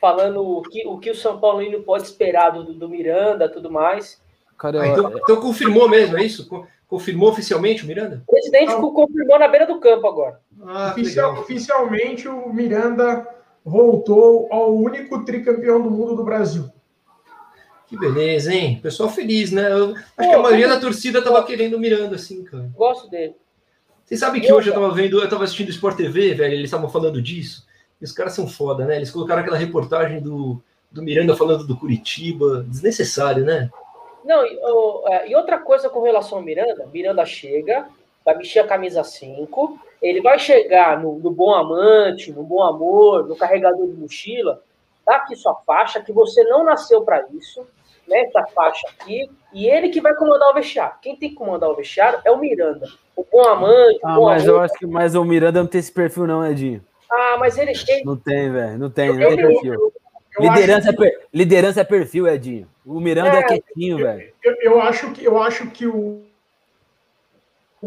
falando 0.00 0.40
o 0.40 0.62
que, 0.62 0.86
o 0.86 0.98
que 0.98 1.10
o 1.10 1.14
São 1.14 1.40
Paulino 1.40 1.82
pode 1.82 2.04
esperar 2.04 2.50
do, 2.50 2.72
do 2.72 2.88
Miranda 2.88 3.48
tudo 3.48 3.70
mais. 3.70 4.20
Cara, 4.56 4.82
ah, 4.82 4.88
então, 4.88 5.12
então, 5.16 5.40
confirmou 5.40 5.88
mesmo, 5.88 6.18
é 6.18 6.24
isso? 6.24 6.48
Confirmou 6.88 7.30
oficialmente 7.30 7.84
o 7.84 7.86
Miranda? 7.86 8.22
O 8.26 8.30
presidente 8.32 8.72
ah. 8.72 8.80
confirmou 8.80 9.38
na 9.38 9.46
beira 9.46 9.66
do 9.66 9.78
campo 9.78 10.06
agora. 10.06 10.40
Ah, 10.62 10.90
Oficial, 10.90 11.38
oficialmente 11.38 12.26
o 12.26 12.52
Miranda 12.52 13.26
voltou 13.64 14.48
ao 14.50 14.74
único 14.74 15.24
tricampeão 15.24 15.80
do 15.80 15.90
mundo 15.90 16.16
do 16.16 16.24
Brasil. 16.24 16.68
Que 17.88 17.98
beleza, 17.98 18.52
hein? 18.52 18.78
Pessoal 18.82 19.08
feliz, 19.08 19.50
né? 19.50 19.72
Eu 19.72 19.94
acho 19.94 20.04
Pô, 20.14 20.28
que 20.28 20.34
a 20.34 20.38
maioria 20.38 20.68
da 20.68 20.78
torcida 20.78 21.22
tava 21.22 21.42
querendo 21.44 21.74
o 21.74 21.80
Miranda, 21.80 22.16
assim, 22.16 22.44
cara. 22.44 22.68
Gosto 22.76 23.08
dele. 23.08 23.34
Vocês 24.04 24.20
sabem 24.20 24.40
que 24.40 24.50
eu, 24.50 24.56
hoje 24.56 24.68
eu 24.68 24.74
tava 24.74 24.90
vendo, 24.92 25.20
eu 25.20 25.28
tava 25.28 25.44
assistindo 25.44 25.68
o 25.68 25.70
Sport 25.70 25.96
TV, 25.96 26.34
velho, 26.34 26.54
eles 26.54 26.64
estavam 26.64 26.88
falando 26.88 27.20
disso. 27.20 27.66
E 28.00 28.04
os 28.04 28.12
caras 28.12 28.34
são 28.34 28.46
foda, 28.46 28.84
né? 28.84 28.96
Eles 28.96 29.10
colocaram 29.10 29.40
aquela 29.40 29.56
reportagem 29.56 30.20
do, 30.20 30.62
do 30.90 31.02
Miranda 31.02 31.34
falando 31.34 31.66
do 31.66 31.76
Curitiba. 31.76 32.64
Desnecessário, 32.68 33.44
né? 33.44 33.70
Não, 34.24 34.44
e, 34.44 34.58
é, 35.06 35.30
e 35.30 35.34
outra 35.34 35.58
coisa 35.58 35.88
com 35.88 36.02
relação 36.02 36.38
ao 36.38 36.44
Miranda, 36.44 36.86
Miranda 36.92 37.24
chega, 37.24 37.88
vai 38.24 38.36
vestir 38.36 38.58
a 38.58 38.66
camisa 38.66 39.02
5, 39.02 39.78
ele 40.02 40.20
vai 40.20 40.38
chegar 40.38 41.00
no, 41.02 41.18
no, 41.18 41.30
bom 41.30 41.54
amante, 41.54 42.30
no 42.30 42.42
bom 42.42 42.62
amor, 42.62 43.26
no 43.26 43.34
carregador 43.34 43.86
de 43.86 43.94
mochila, 43.94 44.62
tá 45.04 45.16
aqui 45.16 45.34
sua 45.34 45.54
faixa, 45.66 46.02
que 46.02 46.12
você 46.12 46.44
não 46.44 46.62
nasceu 46.62 47.02
para 47.02 47.26
isso, 47.32 47.66
né? 48.08 48.20
Essa 48.20 48.46
faixa 48.54 48.86
aqui, 48.88 49.28
e 49.52 49.66
ele 49.66 49.88
que 49.88 50.00
vai 50.00 50.14
comandar 50.14 50.50
o 50.50 50.54
vestiário. 50.54 50.96
Quem 51.02 51.16
tem 51.16 51.30
que 51.30 51.36
comandar 51.36 51.70
o 51.70 51.76
vestiário 51.76 52.20
é 52.24 52.30
o 52.30 52.38
Miranda. 52.38 52.86
O 53.16 53.24
bom 53.30 53.46
amante. 53.46 54.00
Ah, 54.04 54.14
bom 54.16 54.26
mas 54.26 54.42
amor. 54.42 54.54
eu 54.54 54.60
acho 54.60 54.74
que 54.74 54.86
mais 54.86 55.14
o 55.14 55.24
Miranda 55.24 55.60
não 55.60 55.68
tem 55.68 55.78
esse 55.78 55.92
perfil, 55.92 56.26
não, 56.26 56.46
Edinho. 56.46 56.82
Ah, 57.10 57.36
mas 57.38 57.56
ele. 57.58 57.72
ele... 57.88 58.04
Não 58.04 58.16
tem, 58.16 58.50
velho. 58.50 58.78
Não 58.78 58.90
tem, 58.90 59.12
não 59.12 59.28
tem 59.28 59.36
perfil. 59.36 59.92
Liderança, 60.38 60.92
que... 60.92 61.04
é 61.04 61.10
per... 61.10 61.20
Liderança 61.32 61.80
é 61.80 61.84
perfil, 61.84 62.28
Edinho. 62.28 62.68
O 62.86 63.00
Miranda 63.00 63.36
é, 63.36 63.40
é 63.40 63.42
quietinho, 63.42 63.98
velho. 63.98 64.32
Eu, 64.42 64.56
eu, 64.60 64.80
acho 64.80 65.10
que, 65.12 65.24
eu 65.24 65.42
acho 65.42 65.68
que 65.70 65.86
o, 65.86 66.22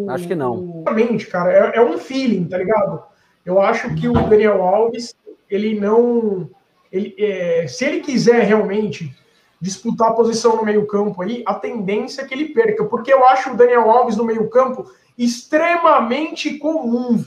Acho 0.08 0.28
que 0.28 0.36
não. 0.36 0.84
Realmente, 0.86 1.28
cara, 1.28 1.52
é, 1.52 1.78
é, 1.78 1.82
um 1.82 1.98
feeling, 1.98 2.46
tá 2.46 2.58
ligado? 2.58 3.04
Eu 3.46 3.62
acho 3.62 3.94
que 3.96 4.08
o 4.08 4.14
Daniel 4.14 4.62
Alves, 4.62 5.16
ele 5.50 5.80
não. 5.80 6.50
Ele, 6.92 7.14
é, 7.18 7.68
se 7.68 7.86
ele 7.86 8.00
quiser 8.00 8.44
realmente 8.44 9.14
disputar 9.62 10.10
a 10.10 10.14
posição 10.14 10.56
no 10.56 10.66
meio-campo 10.66 11.22
aí, 11.22 11.44
a 11.46 11.54
tendência 11.54 12.24
é 12.24 12.26
que 12.26 12.34
ele 12.34 12.50
perca, 12.50 12.84
porque 12.86 13.14
eu 13.14 13.26
acho 13.28 13.52
o 13.52 13.56
Daniel 13.56 13.90
Alves 13.90 14.18
no 14.18 14.26
meio-campo 14.26 14.92
extremamente 15.18 16.58
comum. 16.58 17.24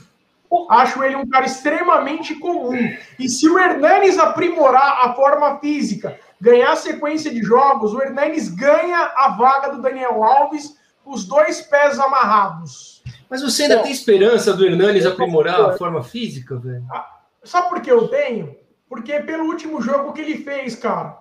Acho 0.69 1.03
ele 1.03 1.15
um 1.15 1.27
cara 1.27 1.45
extremamente 1.45 2.35
comum. 2.35 2.77
E 3.17 3.27
se 3.29 3.47
o 3.47 3.57
Hernanes 3.57 4.17
aprimorar 4.17 5.05
a 5.05 5.13
forma 5.13 5.57
física, 5.59 6.19
ganhar 6.39 6.75
sequência 6.75 7.31
de 7.31 7.41
jogos, 7.41 7.93
o 7.93 8.01
Hernanes 8.01 8.49
ganha 8.49 9.11
a 9.15 9.29
vaga 9.29 9.73
do 9.73 9.81
Daniel 9.81 10.23
Alves 10.23 10.77
os 11.05 11.25
dois 11.25 11.61
pés 11.61 11.99
amarrados. 11.99 13.03
Mas 13.29 13.41
você 13.41 13.63
ainda 13.63 13.81
tem 13.81 13.91
esperança 13.91 14.53
do 14.53 14.65
Hernanes 14.65 15.05
aprimorar 15.05 15.61
a 15.61 15.77
forma 15.77 16.03
física, 16.03 16.57
velho? 16.57 16.83
Ah, 16.91 17.19
sabe 17.43 17.69
por 17.69 17.81
que 17.81 17.91
eu 17.91 18.07
tenho? 18.07 18.55
Porque 18.87 19.19
pelo 19.21 19.45
último 19.45 19.81
jogo 19.81 20.13
que 20.13 20.21
ele 20.21 20.37
fez, 20.37 20.75
cara. 20.75 21.17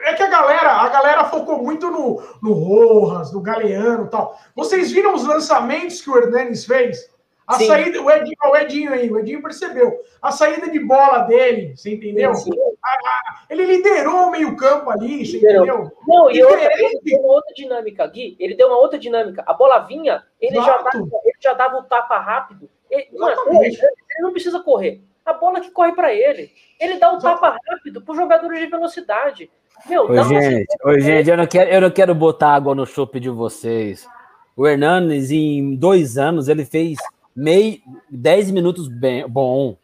É 0.00 0.14
que 0.14 0.22
a 0.22 0.28
galera, 0.28 0.72
a 0.72 0.88
galera 0.88 1.24
focou 1.26 1.62
muito 1.62 1.90
no, 1.90 2.22
no 2.42 2.52
Rojas, 2.52 3.32
no 3.32 3.42
Galeano 3.42 4.06
e 4.06 4.08
tal. 4.08 4.38
Vocês 4.56 4.90
viram 4.90 5.14
os 5.14 5.26
lançamentos 5.26 6.00
que 6.00 6.08
o 6.08 6.16
Hernanes 6.16 6.64
fez? 6.64 7.10
A 7.48 7.54
sim. 7.54 7.66
saída, 7.66 8.02
o 8.02 8.10
Edinho, 8.10 8.36
o 8.44 8.56
Edinho 8.56 8.92
aí, 8.92 9.10
o 9.10 9.18
Edinho 9.18 9.42
percebeu. 9.42 9.98
A 10.20 10.30
saída 10.30 10.70
de 10.70 10.78
bola 10.80 11.20
dele, 11.20 11.74
você 11.74 11.94
entendeu? 11.94 12.30
A, 12.30 12.90
a, 12.90 13.42
ele 13.48 13.64
liderou 13.64 14.26
o 14.26 14.30
meio-campo 14.30 14.90
ali, 14.90 15.24
você 15.24 15.38
liderou. 15.38 15.64
entendeu? 15.64 15.92
Não, 16.06 16.30
e 16.30 16.42
outra, 16.42 16.70
ele 16.78 17.00
deu 17.02 17.20
uma 17.20 17.32
outra 17.32 17.54
dinâmica, 17.54 18.06
Gui. 18.06 18.36
Ele 18.38 18.54
deu 18.54 18.68
uma 18.68 18.76
outra 18.76 18.98
dinâmica. 18.98 19.42
A 19.46 19.54
bola 19.54 19.78
vinha, 19.78 20.24
ele, 20.38 20.56
já 20.56 20.76
dava, 20.76 20.98
ele 21.24 21.38
já 21.40 21.54
dava 21.54 21.78
o 21.78 21.84
tapa 21.84 22.18
rápido. 22.18 22.68
Ele, 22.90 23.08
mano, 23.16 23.64
ele, 23.64 23.78
não 24.20 24.32
precisa 24.32 24.60
correr. 24.60 25.02
A 25.28 25.34
bola 25.34 25.60
que 25.60 25.70
corre 25.70 25.92
para 25.92 26.12
ele. 26.12 26.50
Ele 26.80 26.98
dá 26.98 27.12
o 27.12 27.16
um 27.16 27.18
tapa 27.18 27.58
rápido 27.68 28.00
para 28.00 28.12
os 28.12 28.18
jogadores 28.18 28.60
de 28.60 28.66
velocidade. 28.66 29.50
Meu, 29.86 30.04
Ô, 30.04 30.24
gente, 30.24 30.66
Ô, 30.84 30.98
gente 30.98 31.28
eu, 31.28 31.36
não 31.36 31.46
quero, 31.46 31.70
eu 31.70 31.80
não 31.80 31.90
quero 31.90 32.14
botar 32.14 32.54
água 32.54 32.74
no 32.74 32.86
chope 32.86 33.20
de 33.20 33.28
vocês. 33.28 34.08
O 34.56 34.66
Hernanes, 34.66 35.30
em 35.30 35.76
dois 35.76 36.18
anos, 36.18 36.48
ele 36.48 36.64
fez 36.64 36.98
meio 37.36 37.78
10 38.10 38.50
minutos 38.50 38.88
bem, 38.88 39.28
bom. 39.28 39.76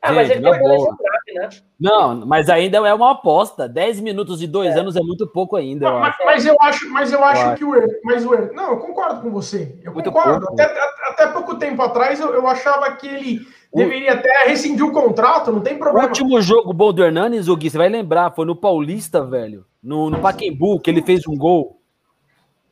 Ah, 0.00 0.08
Gente, 0.08 0.16
mas 0.16 0.30
ele 0.30 0.50
tem 0.50 0.60
boa. 0.60 0.96
né? 1.34 1.48
Não, 1.78 2.26
mas 2.26 2.50
ainda 2.50 2.78
é 2.78 2.94
uma 2.94 3.12
aposta. 3.12 3.68
10 3.68 4.00
minutos 4.00 4.40
de 4.40 4.48
dois 4.48 4.74
é. 4.74 4.80
anos 4.80 4.96
é 4.96 5.00
muito 5.00 5.26
pouco 5.28 5.54
ainda. 5.56 5.86
Eu 5.86 6.00
mas, 6.00 6.16
mas, 6.24 6.46
eu 6.46 6.56
acho, 6.60 6.90
mas 6.90 7.12
eu 7.12 7.22
acho 7.24 7.54
que 7.54 7.64
o 7.64 7.72
mas 8.04 8.24
o 8.26 8.30
Não, 8.52 8.70
eu 8.70 8.78
concordo 8.78 9.22
com 9.22 9.30
você. 9.30 9.78
Eu 9.82 9.92
muito 9.92 10.10
concordo. 10.10 10.46
Até, 10.52 10.64
até, 11.08 11.26
pouco 11.28 11.56
tempo 11.56 11.80
atrás 11.82 12.18
eu, 12.18 12.34
eu 12.34 12.46
achava 12.48 12.90
que 12.96 13.06
ele. 13.06 13.40
Deveria 13.74 14.12
até 14.12 14.44
rescindir 14.46 14.84
o 14.84 14.92
contrato, 14.92 15.50
não 15.50 15.60
tem 15.60 15.78
problema. 15.78 16.06
O 16.06 16.08
último 16.08 16.40
jogo 16.40 16.72
bom 16.72 16.92
do 16.92 17.02
Hernanes, 17.02 17.48
o 17.48 17.56
Gui, 17.56 17.70
você 17.70 17.78
vai 17.78 17.88
lembrar, 17.88 18.34
foi 18.34 18.44
no 18.44 18.56
Paulista, 18.56 19.24
velho. 19.24 19.64
No, 19.82 20.10
no 20.10 20.20
Paquembu, 20.20 20.78
que 20.80 20.90
ele 20.90 21.02
fez 21.02 21.26
um 21.26 21.36
gol. 21.36 21.80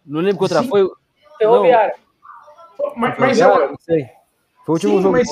Não 0.04 0.20
lembro 0.20 0.38
contra 0.38 0.62
Sim. 0.62 0.68
foi. 0.68 0.88
Ferroviária. 1.38 1.94
Mas, 2.96 3.18
mas 3.18 3.40
eu, 3.40 3.68
não 3.70 3.76
sei. 3.78 4.06
Foi 4.64 4.72
o 4.72 4.72
último 4.74 4.96
Sim, 4.96 5.02
jogo. 5.02 5.12
Mas 5.12 5.28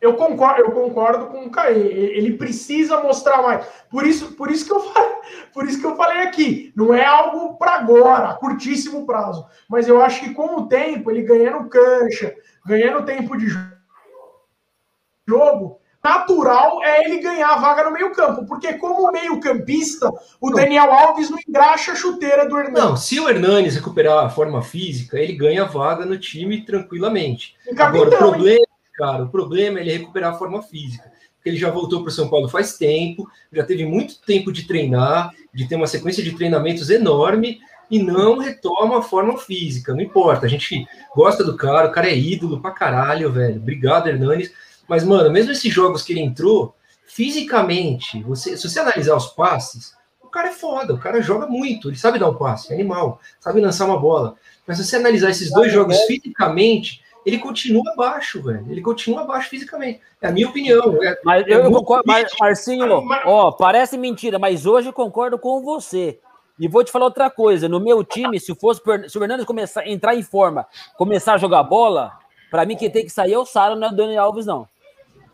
eu 0.00 0.14
concordo, 0.14 0.62
eu 0.62 0.72
concordo 0.72 1.26
com 1.26 1.44
o 1.44 1.50
Caê. 1.50 1.76
Ele 1.76 2.36
precisa 2.36 3.02
mostrar 3.02 3.42
mais. 3.42 3.66
Por 3.90 4.06
isso, 4.06 4.32
por 4.32 4.50
isso 4.50 4.64
que 4.64 4.72
eu 4.72 4.80
falei, 4.80 5.10
por 5.52 5.66
isso 5.66 5.80
que 5.80 5.86
eu 5.86 5.94
falei 5.94 6.22
aqui. 6.22 6.72
Não 6.74 6.94
é 6.94 7.04
algo 7.04 7.56
para 7.56 7.72
agora, 7.72 8.34
curtíssimo 8.34 9.04
prazo. 9.04 9.46
Mas 9.68 9.86
eu 9.86 10.00
acho 10.00 10.20
que 10.20 10.32
com 10.32 10.56
o 10.56 10.66
tempo, 10.66 11.10
ele 11.10 11.22
ganhando 11.22 11.68
cancha, 11.68 12.34
ganhando 12.66 13.04
tempo 13.04 13.36
de 13.36 13.48
jogo, 13.48 13.69
natural 16.02 16.82
é 16.82 17.04
ele 17.04 17.18
ganhar 17.18 17.50
a 17.50 17.58
vaga 17.58 17.84
no 17.84 17.92
meio-campo, 17.92 18.46
porque 18.46 18.72
como 18.74 19.12
meio-campista, 19.12 20.10
o 20.40 20.50
Daniel 20.50 20.90
Alves 20.90 21.30
não 21.30 21.38
engraxa 21.46 21.92
a 21.92 21.96
chuteira 21.96 22.48
do 22.48 22.58
Hernanes. 22.58 22.80
Não, 22.80 22.96
se 22.96 23.20
o 23.20 23.28
Hernanes 23.28 23.76
recuperar 23.76 24.24
a 24.24 24.30
forma 24.30 24.62
física, 24.62 25.18
ele 25.18 25.34
ganha 25.34 25.64
a 25.64 25.66
vaga 25.66 26.06
no 26.06 26.18
time 26.18 26.64
tranquilamente. 26.64 27.54
Agora, 27.76 28.08
o 28.08 28.16
problema, 28.16 28.66
cara, 28.94 29.24
o 29.24 29.28
problema 29.28 29.78
é 29.78 29.82
ele 29.82 29.98
recuperar 29.98 30.32
a 30.34 30.38
forma 30.38 30.62
física. 30.62 31.10
Porque 31.36 31.50
ele 31.50 31.58
já 31.58 31.70
voltou 31.70 32.02
para 32.02 32.10
o 32.10 32.12
São 32.12 32.28
Paulo 32.28 32.48
faz 32.48 32.76
tempo, 32.76 33.26
já 33.50 33.64
teve 33.64 33.86
muito 33.86 34.20
tempo 34.20 34.52
de 34.52 34.66
treinar, 34.66 35.30
de 35.54 35.66
ter 35.66 35.74
uma 35.74 35.86
sequência 35.86 36.22
de 36.22 36.32
treinamentos 36.32 36.90
enorme 36.90 37.60
e 37.90 37.98
não 37.98 38.38
retoma 38.38 38.98
a 38.98 39.02
forma 39.02 39.38
física. 39.38 39.94
Não 39.94 40.02
importa, 40.02 40.44
a 40.44 40.48
gente 40.48 40.86
gosta 41.16 41.42
do 41.42 41.56
cara, 41.56 41.88
o 41.88 41.92
cara 41.92 42.08
é 42.08 42.16
ídolo 42.16 42.60
pra 42.60 42.70
caralho, 42.70 43.32
velho. 43.32 43.56
Obrigado, 43.56 44.08
Hernanes 44.08 44.52
mas, 44.90 45.04
mano, 45.04 45.30
mesmo 45.30 45.52
esses 45.52 45.72
jogos 45.72 46.02
que 46.02 46.12
ele 46.12 46.20
entrou, 46.20 46.74
fisicamente, 47.06 48.20
você, 48.24 48.56
se 48.56 48.68
você 48.68 48.80
analisar 48.80 49.14
os 49.14 49.28
passes, 49.28 49.94
o 50.20 50.26
cara 50.26 50.48
é 50.48 50.52
foda, 50.52 50.92
o 50.92 50.98
cara 50.98 51.22
joga 51.22 51.46
muito, 51.46 51.88
ele 51.88 51.96
sabe 51.96 52.18
dar 52.18 52.28
um 52.28 52.34
passe, 52.34 52.72
é 52.72 52.74
animal, 52.74 53.20
sabe 53.38 53.60
lançar 53.60 53.86
uma 53.86 54.00
bola. 54.00 54.34
Mas 54.66 54.78
se 54.78 54.84
você 54.84 54.96
analisar 54.96 55.30
esses 55.30 55.52
dois 55.52 55.72
jogos 55.72 55.96
fisicamente, 56.06 57.04
ele 57.24 57.38
continua 57.38 57.84
abaixo, 57.92 58.42
velho. 58.42 58.66
Ele 58.68 58.80
continua 58.80 59.20
abaixo 59.20 59.48
fisicamente. 59.48 60.00
É 60.20 60.26
a 60.26 60.32
minha 60.32 60.48
opinião. 60.48 61.00
É, 61.04 61.20
mas 61.24 61.46
eu, 61.46 61.60
eu 61.60 61.70
concordo, 61.70 62.02
mas, 62.04 62.28
Marcinho, 62.40 63.06
ó, 63.26 63.52
parece 63.52 63.96
mentira, 63.96 64.40
mas 64.40 64.66
hoje 64.66 64.88
eu 64.88 64.92
concordo 64.92 65.38
com 65.38 65.62
você. 65.62 66.18
E 66.58 66.66
vou 66.66 66.82
te 66.82 66.90
falar 66.90 67.04
outra 67.04 67.30
coisa: 67.30 67.68
no 67.68 67.78
meu 67.78 68.02
time, 68.02 68.40
se 68.40 68.56
fosse 68.56 68.82
se 69.08 69.16
o 69.16 69.20
Fernandes 69.20 69.46
começar 69.46 69.86
entrar 69.86 70.16
em 70.16 70.22
forma, 70.22 70.66
começar 70.98 71.34
a 71.34 71.38
jogar 71.38 71.62
bola, 71.62 72.18
para 72.50 72.66
mim 72.66 72.76
quem 72.76 72.90
tem 72.90 73.04
que 73.04 73.10
sair 73.10 73.34
é 73.34 73.38
o 73.38 73.46
Sara, 73.46 73.76
não 73.76 73.86
é 73.86 73.92
o 73.92 73.94
Daniel 73.94 74.24
Alves, 74.24 74.46
não. 74.46 74.66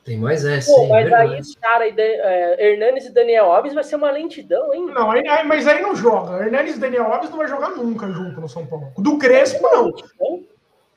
Tem 0.07 0.17
mais 0.17 0.45
essa. 0.45 0.73
Pô, 0.73 0.87
mas 0.87 1.11
é 1.11 1.15
aí, 1.17 1.41
cara, 1.61 1.89
é, 1.89 2.71
Hernanes 2.71 3.07
e 3.07 3.13
Daniel 3.13 3.51
Alves 3.51 3.75
vai 3.75 3.83
ser 3.83 3.97
uma 3.97 4.09
lentidão, 4.13 4.73
hein? 4.73 4.87
Não, 4.87 5.11
aí, 5.11 5.27
aí, 5.27 5.45
mas 5.45 5.67
aí 5.67 5.83
não 5.83 5.97
joga. 5.97 6.45
Hernanes 6.45 6.77
e 6.77 6.79
Daniel 6.79 7.13
Alves 7.13 7.29
não 7.29 7.39
vai 7.39 7.49
jogar 7.49 7.71
nunca 7.71 8.07
junto 8.13 8.41
no 8.41 8.49
São 8.49 8.65
Paulo. 8.65 8.93
Do 8.97 9.19
Crespo, 9.19 9.61
não. 9.63 9.93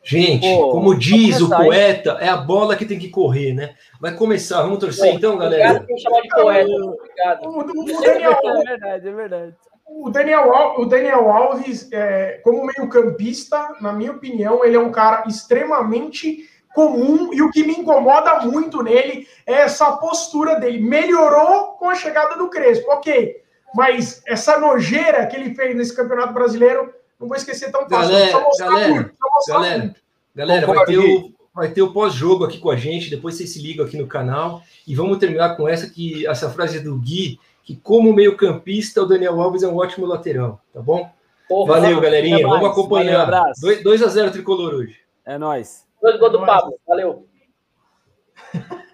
Gente, 0.03 0.47
Pô, 0.47 0.69
como 0.69 0.95
diz 0.95 1.41
o 1.41 1.49
poeta, 1.49 2.17
é 2.21 2.29
a 2.29 2.37
bola 2.37 2.75
que 2.75 2.85
tem 2.85 2.99
que 2.99 3.09
correr, 3.09 3.53
né? 3.53 3.73
Vai 3.99 4.13
começar, 4.13 4.61
vamos 4.61 4.77
torcer 4.77 5.15
então, 5.15 5.39
galera. 5.39 5.71
Obrigado 5.71 5.87
por 5.87 5.99
chamar 5.99 6.21
de 6.21 6.29
poeta. 6.29 6.71
Obrigado. 6.71 7.45
O, 7.45 7.49
o, 7.49 7.81
o 7.81 7.85
Daniel... 8.01 8.31
É 8.31 8.63
verdade, 8.63 9.07
é 9.07 9.11
verdade. 9.11 9.55
O 9.87 10.09
Daniel, 10.11 10.51
o 10.77 10.85
Daniel 10.85 11.31
Alves, 11.31 11.91
é, 11.91 12.39
como 12.43 12.63
meio-campista, 12.63 13.75
na 13.81 13.91
minha 13.91 14.11
opinião, 14.11 14.63
ele 14.63 14.75
é 14.75 14.79
um 14.79 14.91
cara 14.91 15.23
extremamente 15.27 16.47
comum 16.73 17.33
e 17.33 17.41
o 17.41 17.51
que 17.51 17.63
me 17.63 17.73
incomoda 17.73 18.41
muito 18.41 18.83
nele 18.83 19.27
é 19.45 19.53
essa 19.53 19.91
postura 19.93 20.59
dele. 20.59 20.79
Melhorou 20.79 21.73
com 21.73 21.89
a 21.89 21.95
chegada 21.95 22.37
do 22.37 22.49
Crespo, 22.49 22.91
ok, 22.91 23.41
mas 23.73 24.21
essa 24.25 24.59
nojeira 24.59 25.25
que 25.27 25.35
ele 25.35 25.53
fez 25.53 25.75
nesse 25.75 25.95
Campeonato 25.95 26.33
Brasileiro, 26.33 26.93
não 27.19 27.27
vou 27.27 27.37
esquecer 27.37 27.71
tão 27.71 27.87
fácil. 27.87 28.11
Galera, 28.11 28.45
galera, 28.59 28.89
muito, 28.89 29.11
galera, 29.47 29.95
galera, 30.35 30.67
vai 30.67 30.85
ter 30.85 30.97
o, 30.97 31.33
vai 31.53 31.69
ter 31.69 31.81
o 31.81 31.91
pós-jogo 31.91 32.45
aqui 32.45 32.59
com 32.59 32.69
a 32.69 32.75
gente, 32.75 33.09
depois 33.09 33.35
vocês 33.35 33.51
se 33.51 33.61
ligam 33.61 33.85
aqui 33.85 33.97
no 33.97 34.07
canal 34.07 34.61
e 34.87 34.95
vamos 34.95 35.17
terminar 35.17 35.55
com 35.55 35.67
essa 35.67 35.89
que 35.89 36.25
essa 36.25 36.49
frase 36.49 36.79
do 36.79 36.95
Gui, 36.97 37.39
que 37.63 37.75
como 37.75 38.13
meio-campista 38.13 39.01
o 39.01 39.05
Daniel 39.05 39.39
Alves 39.41 39.63
é 39.63 39.67
um 39.67 39.77
ótimo 39.77 40.05
lateral, 40.05 40.61
tá 40.73 40.81
bom? 40.81 41.11
Porra, 41.47 41.81
Valeu, 41.81 41.99
galerinha. 41.99 42.47
Vamos 42.47 42.69
acompanhar. 42.69 43.27
2 43.83 44.03
a 44.03 44.07
0 44.07 44.31
tricolor 44.31 44.75
hoje. 44.75 44.97
É 45.25 45.35
nós. 45.35 45.88
Dois 46.01 46.17
gols 46.19 46.31
do 46.31 46.45
Pablo. 46.45 46.79
Valeu. 46.87 47.27